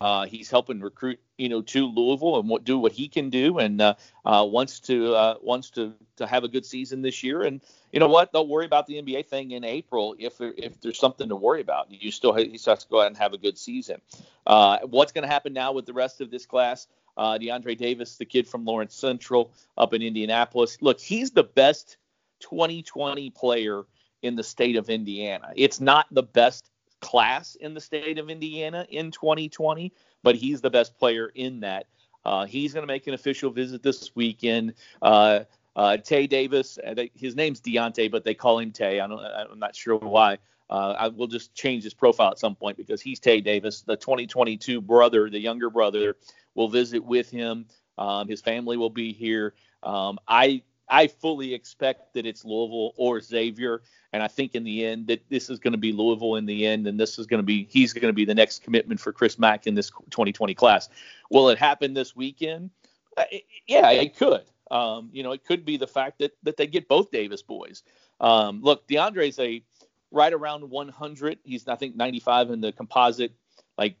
Uh, 0.00 0.26
he's 0.26 0.50
helping 0.50 0.80
recruit, 0.80 1.18
you 1.38 1.48
know, 1.48 1.62
to 1.62 1.86
Louisville 1.86 2.38
and 2.38 2.48
what, 2.48 2.64
do 2.64 2.78
what 2.78 2.92
he 2.92 3.08
can 3.08 3.30
do, 3.30 3.58
and 3.58 3.80
uh, 3.80 3.94
uh, 4.24 4.46
wants 4.48 4.80
to 4.80 5.14
uh, 5.14 5.34
wants 5.42 5.70
to 5.70 5.94
to 6.16 6.26
have 6.26 6.44
a 6.44 6.48
good 6.48 6.66
season 6.66 7.02
this 7.02 7.22
year. 7.22 7.42
And 7.42 7.60
you 7.92 8.00
know 8.00 8.08
what? 8.08 8.32
They'll 8.32 8.46
worry 8.46 8.66
about 8.66 8.86
the 8.86 9.00
NBA 9.00 9.26
thing 9.26 9.52
in 9.52 9.64
April 9.64 10.14
if 10.18 10.40
if 10.40 10.80
there's 10.80 10.98
something 10.98 11.28
to 11.28 11.36
worry 11.36 11.60
about. 11.60 11.90
You 11.90 12.10
still 12.10 12.34
he 12.34 12.58
still 12.58 12.74
has 12.74 12.84
to 12.84 12.90
go 12.90 13.00
out 13.00 13.06
and 13.06 13.16
have 13.16 13.32
a 13.32 13.38
good 13.38 13.56
season. 13.56 14.00
Uh, 14.46 14.78
what's 14.84 15.12
going 15.12 15.22
to 15.22 15.32
happen 15.32 15.52
now 15.52 15.72
with 15.72 15.86
the 15.86 15.92
rest 15.92 16.20
of 16.20 16.30
this 16.30 16.46
class? 16.46 16.86
Uh, 17.16 17.36
DeAndre 17.36 17.76
Davis, 17.76 18.16
the 18.16 18.24
kid 18.24 18.46
from 18.46 18.64
Lawrence 18.64 18.94
Central 18.94 19.52
up 19.76 19.92
in 19.92 20.02
Indianapolis. 20.02 20.78
Look, 20.80 21.00
he's 21.00 21.32
the 21.32 21.42
best 21.42 21.96
2020 22.40 23.30
player 23.30 23.82
in 24.22 24.36
the 24.36 24.44
state 24.44 24.76
of 24.76 24.88
Indiana. 24.88 25.52
It's 25.56 25.80
not 25.80 26.06
the 26.10 26.22
best 26.22 26.70
class 27.00 27.54
in 27.56 27.74
the 27.74 27.80
state 27.80 28.18
of 28.18 28.30
Indiana 28.30 28.86
in 28.90 29.10
2020, 29.10 29.92
but 30.22 30.34
he's 30.34 30.60
the 30.60 30.70
best 30.70 30.98
player 30.98 31.30
in 31.34 31.60
that. 31.60 31.86
Uh, 32.24 32.44
he's 32.44 32.74
going 32.74 32.82
to 32.82 32.86
make 32.86 33.06
an 33.06 33.14
official 33.14 33.50
visit 33.50 33.82
this 33.82 34.14
weekend. 34.14 34.74
Uh, 35.00 35.40
uh, 35.76 35.96
Tay 35.96 36.26
Davis, 36.26 36.78
uh, 36.84 37.04
his 37.14 37.36
name's 37.36 37.60
Deontay, 37.60 38.10
but 38.10 38.24
they 38.24 38.34
call 38.34 38.58
him 38.58 38.72
Tay. 38.72 39.00
I 39.00 39.04
am 39.04 39.58
not 39.58 39.76
sure 39.76 39.96
why. 39.96 40.38
Uh, 40.68 40.94
I 40.98 41.08
will 41.08 41.28
just 41.28 41.54
change 41.54 41.84
his 41.84 41.94
profile 41.94 42.30
at 42.30 42.38
some 42.38 42.54
point 42.54 42.76
because 42.76 43.00
he's 43.00 43.20
Tay 43.20 43.40
Davis, 43.40 43.82
the 43.82 43.96
2022 43.96 44.80
brother, 44.80 45.30
the 45.30 45.38
younger 45.38 45.70
brother, 45.70 46.16
will 46.54 46.68
visit 46.68 47.02
with 47.02 47.30
him. 47.30 47.66
Um, 47.96 48.28
his 48.28 48.40
family 48.40 48.76
will 48.76 48.90
be 48.90 49.12
here. 49.12 49.54
Um, 49.82 50.18
I 50.28 50.62
I 50.90 51.06
fully 51.06 51.54
expect 51.54 52.14
that 52.14 52.26
it's 52.26 52.44
Louisville 52.44 52.94
or 52.96 53.20
Xavier, 53.20 53.82
and 54.12 54.22
I 54.22 54.28
think 54.28 54.54
in 54.54 54.64
the 54.64 54.84
end 54.84 55.06
that 55.08 55.22
this 55.28 55.50
is 55.50 55.58
going 55.58 55.72
to 55.72 55.78
be 55.78 55.92
Louisville 55.92 56.36
in 56.36 56.46
the 56.46 56.66
end, 56.66 56.86
and 56.86 56.98
this 56.98 57.18
is 57.18 57.26
going 57.26 57.38
to 57.38 57.46
be 57.46 57.68
he's 57.70 57.92
going 57.92 58.08
to 58.08 58.12
be 58.12 58.24
the 58.24 58.34
next 58.34 58.62
commitment 58.62 59.00
for 59.00 59.12
Chris 59.12 59.38
Mack 59.38 59.66
in 59.66 59.74
this 59.74 59.90
2020 60.10 60.54
class. 60.54 60.88
Will 61.30 61.48
it 61.50 61.58
happen 61.58 61.94
this 61.94 62.16
weekend? 62.16 62.70
Uh, 63.16 63.24
yeah, 63.66 63.90
it 63.90 64.16
could. 64.16 64.44
Um, 64.70 65.10
you 65.12 65.22
know, 65.22 65.32
it 65.32 65.44
could 65.44 65.64
be 65.64 65.76
the 65.76 65.86
fact 65.86 66.18
that 66.20 66.32
that 66.42 66.56
they 66.56 66.66
get 66.66 66.88
both 66.88 67.10
Davis 67.10 67.42
boys. 67.42 67.82
Um, 68.20 68.60
look, 68.62 68.86
DeAndre's 68.88 69.38
a 69.38 69.62
right 70.10 70.32
around 70.32 70.68
100. 70.68 71.38
He's 71.44 71.68
I 71.68 71.76
think 71.76 71.96
95 71.96 72.50
in 72.50 72.60
the 72.60 72.72
composite, 72.72 73.32
like 73.76 73.96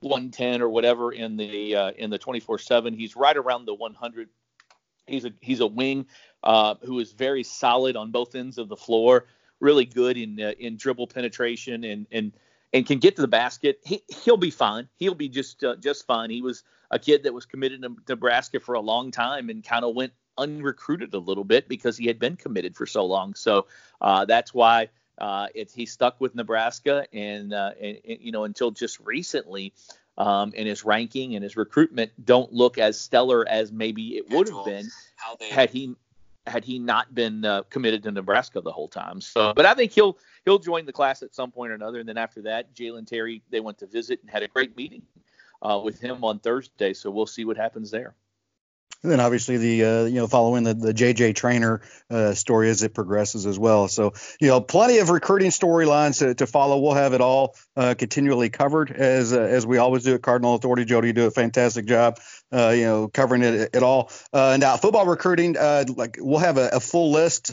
110 0.00 0.62
or 0.62 0.68
whatever 0.68 1.12
in 1.12 1.36
the 1.36 1.74
uh, 1.74 1.90
in 1.92 2.10
the 2.10 2.18
24/7. 2.18 2.96
He's 2.96 3.16
right 3.16 3.36
around 3.36 3.64
the 3.64 3.74
100 3.74 4.28
He's 5.08 5.24
a 5.24 5.32
he's 5.40 5.60
a 5.60 5.66
wing 5.66 6.06
uh, 6.42 6.74
who 6.82 6.98
is 7.00 7.12
very 7.12 7.42
solid 7.42 7.96
on 7.96 8.10
both 8.10 8.34
ends 8.34 8.58
of 8.58 8.68
the 8.68 8.76
floor, 8.76 9.26
really 9.60 9.84
good 9.84 10.16
in 10.16 10.40
uh, 10.40 10.52
in 10.58 10.76
dribble 10.76 11.06
penetration 11.06 11.84
and 11.84 12.06
and 12.12 12.32
and 12.72 12.86
can 12.86 12.98
get 12.98 13.16
to 13.16 13.22
the 13.22 13.28
basket. 13.28 13.80
He 13.84 14.02
he'll 14.08 14.36
be 14.36 14.50
fine. 14.50 14.88
He'll 14.96 15.14
be 15.14 15.28
just 15.28 15.62
uh, 15.64 15.76
just 15.76 16.06
fine. 16.06 16.30
He 16.30 16.42
was 16.42 16.64
a 16.90 16.98
kid 16.98 17.22
that 17.24 17.34
was 17.34 17.46
committed 17.46 17.82
to 17.82 17.94
Nebraska 18.08 18.60
for 18.60 18.74
a 18.74 18.80
long 18.80 19.10
time 19.10 19.50
and 19.50 19.62
kind 19.64 19.84
of 19.84 19.94
went 19.94 20.12
unrecruited 20.38 21.12
a 21.14 21.18
little 21.18 21.44
bit 21.44 21.68
because 21.68 21.96
he 21.96 22.06
had 22.06 22.18
been 22.18 22.36
committed 22.36 22.76
for 22.76 22.86
so 22.86 23.04
long. 23.04 23.34
So 23.34 23.66
uh, 24.00 24.24
that's 24.24 24.54
why 24.54 24.88
uh, 25.18 25.48
it, 25.54 25.70
he 25.70 25.84
stuck 25.84 26.20
with 26.20 26.34
Nebraska 26.34 27.06
and, 27.12 27.52
uh, 27.52 27.72
and, 27.80 27.98
and, 28.08 28.18
you 28.20 28.32
know 28.32 28.44
until 28.44 28.70
just 28.70 29.00
recently 29.00 29.74
um, 30.16 30.52
and 30.56 30.66
his 30.66 30.84
ranking 30.84 31.34
and 31.34 31.42
his 31.42 31.56
recruitment 31.56 32.12
don't 32.24 32.52
look 32.52 32.78
as 32.78 32.98
stellar 32.98 33.46
as 33.48 33.70
maybe 33.72 34.16
it 34.16 34.30
would 34.30 34.48
have 34.48 34.64
been 34.64 34.88
had 35.50 35.70
he 35.70 35.94
had 36.48 36.64
he 36.64 36.78
not 36.78 37.14
been 37.14 37.44
uh, 37.44 37.62
committed 37.64 38.02
to 38.04 38.10
Nebraska 38.10 38.60
the 38.60 38.72
whole 38.72 38.88
time. 38.88 39.20
So, 39.20 39.52
but 39.54 39.66
I 39.66 39.74
think 39.74 39.92
he'll 39.92 40.18
he'll 40.44 40.58
join 40.58 40.86
the 40.86 40.92
class 40.92 41.22
at 41.22 41.34
some 41.34 41.50
point 41.50 41.70
or 41.70 41.74
another. 41.74 42.00
And 42.00 42.08
then 42.08 42.18
after 42.18 42.42
that, 42.42 42.74
Jalen 42.74 43.06
Terry 43.06 43.42
they 43.50 43.60
went 43.60 43.78
to 43.78 43.86
visit 43.86 44.20
and 44.22 44.30
had 44.30 44.42
a 44.42 44.48
great 44.48 44.76
meeting 44.76 45.02
uh, 45.62 45.80
with 45.82 46.00
him 46.00 46.24
on 46.24 46.38
Thursday. 46.38 46.92
So 46.94 47.10
we'll 47.10 47.26
see 47.26 47.44
what 47.44 47.56
happens 47.56 47.90
there. 47.90 48.14
And 49.02 49.12
then 49.12 49.20
obviously 49.20 49.56
the 49.58 49.84
uh, 49.84 50.04
you 50.04 50.16
know 50.16 50.26
following 50.26 50.64
the 50.64 50.74
the 50.74 50.92
JJ 50.92 51.36
Traynor 51.36 51.82
uh, 52.10 52.34
story 52.34 52.68
as 52.68 52.82
it 52.82 52.94
progresses 52.94 53.46
as 53.46 53.58
well. 53.58 53.86
So 53.86 54.12
you 54.40 54.48
know 54.48 54.60
plenty 54.60 54.98
of 54.98 55.10
recruiting 55.10 55.50
storylines 55.50 56.18
to, 56.18 56.34
to 56.34 56.46
follow. 56.46 56.78
We'll 56.78 56.94
have 56.94 57.12
it 57.12 57.20
all 57.20 57.54
uh, 57.76 57.94
continually 57.96 58.48
covered 58.50 58.90
as 58.90 59.32
uh, 59.32 59.40
as 59.40 59.64
we 59.66 59.78
always 59.78 60.02
do 60.02 60.14
at 60.14 60.22
Cardinal 60.22 60.54
Authority. 60.56 60.84
Jody, 60.84 61.08
you 61.08 61.12
do 61.12 61.26
a 61.26 61.30
fantastic 61.30 61.86
job. 61.86 62.18
Uh, 62.52 62.70
you 62.70 62.84
know 62.84 63.08
covering 63.08 63.42
it 63.42 63.74
at 63.74 63.82
all. 63.82 64.10
Uh, 64.32 64.56
now 64.58 64.76
football 64.76 65.06
recruiting, 65.06 65.54
like 65.54 66.16
we'll 66.18 66.38
have 66.38 66.58
a, 66.58 66.68
a 66.72 66.80
full 66.80 67.12
list 67.12 67.52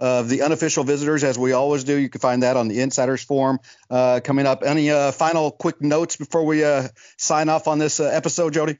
of 0.00 0.28
the 0.28 0.42
unofficial 0.42 0.84
visitors, 0.84 1.24
as 1.24 1.38
we 1.38 1.52
always 1.52 1.84
do. 1.84 1.96
You 1.96 2.08
can 2.08 2.20
find 2.20 2.42
that 2.42 2.56
on 2.56 2.68
the 2.68 2.80
Insiders 2.80 3.22
Forum 3.22 3.58
uh, 3.90 4.20
coming 4.22 4.46
up. 4.46 4.62
Any 4.64 4.90
uh, 4.90 5.12
final 5.12 5.50
quick 5.50 5.80
notes 5.80 6.16
before 6.16 6.44
we 6.44 6.64
uh, 6.64 6.88
sign 7.16 7.48
off 7.48 7.68
on 7.68 7.78
this 7.78 8.00
episode, 8.00 8.52
Jody? 8.52 8.78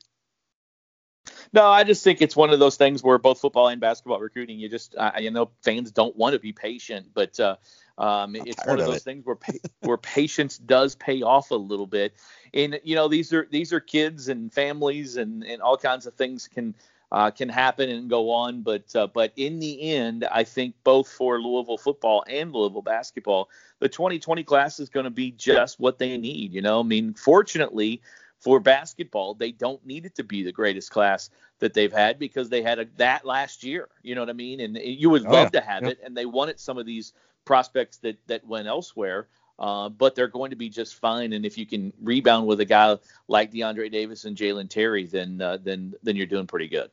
No, 1.55 1.67
I 1.67 1.85
just 1.85 2.03
think 2.03 2.21
it's 2.21 2.35
one 2.35 2.51
of 2.51 2.59
those 2.59 2.77
things 2.77 3.05
where 3.05 3.17
both 3.17 3.39
football 3.39 3.69
and 3.69 3.81
basketball 3.81 4.19
recruiting, 4.19 4.59
you 4.59 4.69
just, 4.69 4.97
uh, 4.97 5.13
you 5.21 5.31
know, 5.31 5.51
fans 5.63 5.93
don't 5.93 6.17
want 6.17 6.33
to 6.33 6.41
be 6.41 6.53
patient, 6.53 7.07
but 7.15 7.39
uh, 7.39 7.55
um, 7.97 8.35
it's 8.35 8.67
one 8.67 8.81
of 8.81 8.87
those 8.87 8.97
of 8.97 9.03
things 9.03 9.25
where 9.25 9.37
pa- 9.37 9.53
where 9.83 9.97
patience 9.97 10.59
does 10.59 10.97
pay 10.97 11.23
off 11.23 11.53
a 11.53 11.55
little 11.55 11.87
bit. 11.87 12.15
And 12.53 12.81
you 12.83 12.97
know, 12.97 13.07
these 13.07 13.33
are 13.33 13.47
these 13.53 13.73
are 13.73 13.79
kids 13.79 14.29
and 14.29 14.53
families 14.53 15.17
and 15.17 15.45
and 15.45 15.63
all 15.63 15.77
kinds 15.77 16.07
of 16.07 16.15
things 16.15 16.49
can 16.49 16.75
uh, 17.13 17.31
can 17.31 17.49
happen 17.49 17.89
and 17.89 18.11
go 18.11 18.33
on. 18.33 18.63
But 18.63 18.93
uh, 18.97 19.07
but 19.07 19.33
in 19.37 19.61
the 19.61 19.93
end, 19.93 20.27
I 20.33 20.43
think 20.43 20.75
both 20.83 21.07
for 21.07 21.41
Louisville 21.41 21.79
football 21.79 22.25
and 22.29 22.53
Louisville 22.53 22.83
basketball, 22.83 23.49
the 23.79 23.89
2020 23.89 24.43
class 24.43 24.81
is 24.81 24.89
going 24.89 25.05
to 25.05 25.11
be 25.11 25.31
just 25.31 25.79
what 25.79 26.01
they 26.01 26.19
need. 26.19 26.53
You 26.53 26.63
know, 26.63 26.81
I 26.81 26.83
mean, 26.83 27.15
fortunately 27.15 28.03
for 28.45 28.61
basketball, 28.61 29.35
they 29.35 29.51
don't 29.51 29.85
need 29.87 30.05
it 30.05 30.15
to 30.17 30.23
be 30.23 30.43
the 30.43 30.53
greatest 30.53 30.91
class 30.91 31.31
that 31.61 31.73
they've 31.73 31.93
had 31.93 32.19
because 32.19 32.51
they 32.51 32.61
had 32.61 32.79
a, 32.79 32.85
that 32.99 33.25
last 33.25 33.65
year. 33.65 33.89
You 34.03 34.15
know 34.15 34.21
what 34.21 34.29
I 34.29 34.35
mean? 34.35 34.61
And 34.61 34.77
you 34.77 35.09
would 35.11 35.27
oh, 35.27 35.31
love 35.31 35.51
yeah. 35.53 35.61
to 35.61 35.67
have 35.67 35.85
it, 35.85 35.99
and 36.05 36.15
they 36.15 36.27
wanted 36.27 36.61
some 36.61 36.77
of 36.77 36.85
these 36.85 37.15
prospects 37.47 37.97
that 37.99 38.19
that 38.27 38.47
went 38.47 38.69
elsewhere. 38.69 39.27
Uh, 39.57 39.89
but 39.89 40.17
they're 40.17 40.29
going 40.29 40.51
to 40.51 40.57
be 40.57 40.69
just 40.69 40.97
fine. 40.97 41.33
And 41.33 41.47
if 41.47 41.57
you 41.57 41.65
can 41.65 41.93
rebound 42.03 42.49
with 42.49 42.59
a 42.59 42.65
guy 42.65 42.99
like 43.29 43.53
DeAndre 43.53 43.91
Davis 43.91 44.25
and 44.25 44.37
Jalen 44.37 44.69
Terry, 44.69 45.07
then 45.07 45.41
uh, 45.41 45.57
then 45.63 45.95
then 46.03 46.17
you're 46.17 46.27
doing 46.27 46.47
pretty 46.47 46.69
good. 46.69 46.91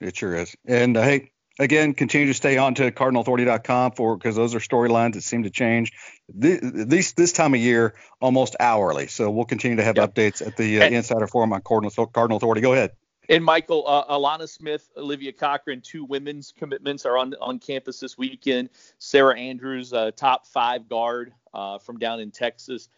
It 0.00 0.16
sure 0.16 0.34
is. 0.36 0.54
And 0.64 0.96
uh, 0.96 1.02
hey, 1.02 1.32
again, 1.58 1.94
continue 1.94 2.28
to 2.28 2.34
stay 2.34 2.56
on 2.56 2.74
to 2.76 2.92
cardinalauthority.com 2.92 3.92
for 3.92 4.16
because 4.16 4.36
those 4.36 4.54
are 4.54 4.60
storylines 4.60 5.14
that 5.14 5.22
seem 5.22 5.42
to 5.42 5.50
change 5.50 5.92
this 6.28 7.12
this 7.12 7.32
time 7.32 7.54
of 7.54 7.60
year 7.60 7.94
almost 8.20 8.56
hourly. 8.60 9.06
So 9.06 9.30
we'll 9.30 9.46
continue 9.46 9.76
to 9.76 9.84
have 9.84 9.96
yep. 9.96 10.14
updates 10.14 10.46
at 10.46 10.56
the 10.56 10.80
uh, 10.80 10.84
and, 10.84 10.94
Insider 10.94 11.26
Forum 11.26 11.52
on 11.52 11.62
Cardinal, 11.62 12.06
Cardinal 12.06 12.36
Authority. 12.36 12.60
Go 12.60 12.72
ahead. 12.72 12.92
And 13.30 13.44
Michael, 13.44 13.84
uh, 13.86 14.06
Alana 14.06 14.48
Smith, 14.48 14.88
Olivia 14.96 15.32
Cochran, 15.32 15.82
two 15.82 16.04
women's 16.04 16.52
commitments 16.56 17.04
are 17.04 17.18
on 17.18 17.34
on 17.40 17.58
campus 17.58 18.00
this 18.00 18.16
weekend. 18.16 18.70
Sarah 18.98 19.38
Andrews, 19.38 19.92
uh, 19.92 20.10
top 20.12 20.46
five 20.46 20.88
guard 20.88 21.32
uh, 21.52 21.78
from 21.78 21.98
down 21.98 22.20
in 22.20 22.30
Texas. 22.30 22.88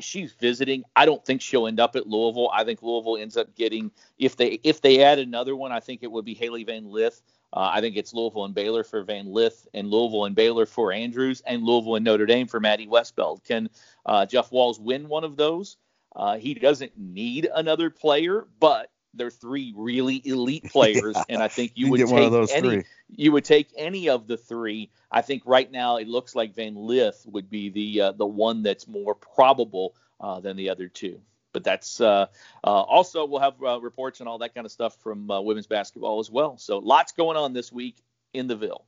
she's 0.00 0.32
visiting. 0.32 0.82
I 0.96 1.06
don't 1.06 1.24
think 1.24 1.40
she'll 1.40 1.68
end 1.68 1.78
up 1.78 1.94
at 1.94 2.08
Louisville. 2.08 2.50
I 2.52 2.64
think 2.64 2.82
Louisville 2.82 3.16
ends 3.16 3.36
up 3.36 3.54
getting 3.54 3.92
if 4.18 4.36
they 4.36 4.60
if 4.64 4.80
they 4.80 5.02
add 5.02 5.18
another 5.18 5.54
one. 5.54 5.70
I 5.70 5.80
think 5.80 6.02
it 6.02 6.10
would 6.10 6.24
be 6.24 6.34
Hailey 6.34 6.64
Van 6.64 6.90
Lith. 6.90 7.22
Uh, 7.52 7.70
I 7.72 7.80
think 7.80 7.96
it's 7.96 8.12
Louisville 8.12 8.44
and 8.44 8.54
Baylor 8.54 8.84
for 8.84 9.02
Van 9.02 9.32
Lith, 9.32 9.66
and 9.72 9.90
Louisville 9.90 10.24
and 10.24 10.34
Baylor 10.34 10.66
for 10.66 10.92
Andrews, 10.92 11.42
and 11.46 11.62
Louisville 11.62 11.96
and 11.96 12.04
Notre 12.04 12.26
Dame 12.26 12.46
for 12.46 12.60
Maddy 12.60 12.86
Westbeld. 12.86 13.44
Can 13.44 13.70
uh, 14.04 14.26
Jeff 14.26 14.50
Walz 14.52 14.78
win 14.78 15.08
one 15.08 15.24
of 15.24 15.36
those? 15.36 15.76
Uh, 16.14 16.38
he 16.38 16.54
doesn't 16.54 16.92
need 16.96 17.48
another 17.54 17.90
player, 17.90 18.46
but 18.58 18.90
they're 19.14 19.30
three 19.30 19.72
really 19.76 20.20
elite 20.24 20.64
players, 20.72 21.14
yeah. 21.16 21.24
and 21.28 21.42
I 21.42 21.48
think 21.48 21.72
you, 21.74 21.86
you 21.86 21.90
would 21.92 22.08
take 22.08 22.54
any. 22.54 22.68
Three. 22.68 22.84
You 23.08 23.32
would 23.32 23.44
take 23.44 23.72
any 23.76 24.08
of 24.08 24.26
the 24.26 24.36
three. 24.36 24.90
I 25.10 25.22
think 25.22 25.42
right 25.46 25.70
now 25.70 25.96
it 25.96 26.08
looks 26.08 26.34
like 26.34 26.54
Van 26.54 26.74
Lith 26.74 27.24
would 27.26 27.48
be 27.48 27.70
the 27.70 28.00
uh, 28.00 28.12
the 28.12 28.26
one 28.26 28.62
that's 28.62 28.88
more 28.88 29.14
probable 29.14 29.94
uh, 30.20 30.40
than 30.40 30.56
the 30.56 30.70
other 30.70 30.88
two 30.88 31.20
but 31.56 31.64
that's 31.64 32.02
uh, 32.02 32.26
uh, 32.62 32.66
also 32.66 33.24
we'll 33.24 33.40
have 33.40 33.54
uh, 33.62 33.80
reports 33.80 34.20
and 34.20 34.28
all 34.28 34.36
that 34.36 34.54
kind 34.54 34.66
of 34.66 34.70
stuff 34.70 34.94
from 35.00 35.30
uh, 35.30 35.40
women's 35.40 35.66
basketball 35.66 36.20
as 36.20 36.30
well. 36.30 36.58
So 36.58 36.76
lots 36.76 37.12
going 37.12 37.38
on 37.38 37.54
this 37.54 37.72
week 37.72 37.96
in 38.34 38.46
the 38.46 38.56
Ville. 38.56 38.84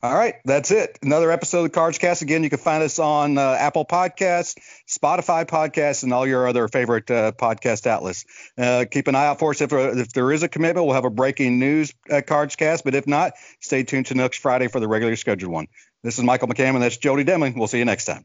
All 0.00 0.14
right, 0.14 0.36
that's 0.44 0.70
it. 0.70 0.96
Another 1.02 1.28
episode 1.32 1.64
of 1.64 1.72
Cards 1.72 1.98
Cast. 1.98 2.22
Again, 2.22 2.44
you 2.44 2.50
can 2.50 2.60
find 2.60 2.84
us 2.84 3.00
on 3.00 3.36
uh, 3.36 3.56
Apple 3.58 3.84
Podcasts, 3.84 4.58
Spotify 4.88 5.44
Podcasts, 5.44 6.04
and 6.04 6.12
all 6.12 6.24
your 6.24 6.46
other 6.46 6.68
favorite 6.68 7.10
uh, 7.10 7.32
podcast 7.32 7.84
outlets. 7.88 8.24
Uh, 8.56 8.84
keep 8.88 9.08
an 9.08 9.16
eye 9.16 9.26
out 9.26 9.40
for 9.40 9.50
us. 9.50 9.60
If, 9.60 9.72
if 9.72 10.12
there 10.12 10.30
is 10.30 10.44
a 10.44 10.48
commitment, 10.48 10.86
we'll 10.86 10.94
have 10.94 11.04
a 11.04 11.10
breaking 11.10 11.58
news 11.58 11.92
uh, 12.08 12.22
Cards 12.24 12.54
Cast. 12.54 12.84
But 12.84 12.94
if 12.94 13.08
not, 13.08 13.32
stay 13.58 13.82
tuned 13.82 14.06
to 14.06 14.14
next 14.14 14.38
Friday 14.38 14.68
for 14.68 14.78
the 14.78 14.86
regular 14.86 15.16
scheduled 15.16 15.52
one. 15.52 15.66
This 16.04 16.16
is 16.16 16.22
Michael 16.22 16.46
McCammon. 16.46 16.78
That's 16.78 16.96
Jody 16.96 17.24
Demling. 17.24 17.56
We'll 17.56 17.66
see 17.66 17.78
you 17.78 17.84
next 17.84 18.04
time. 18.04 18.24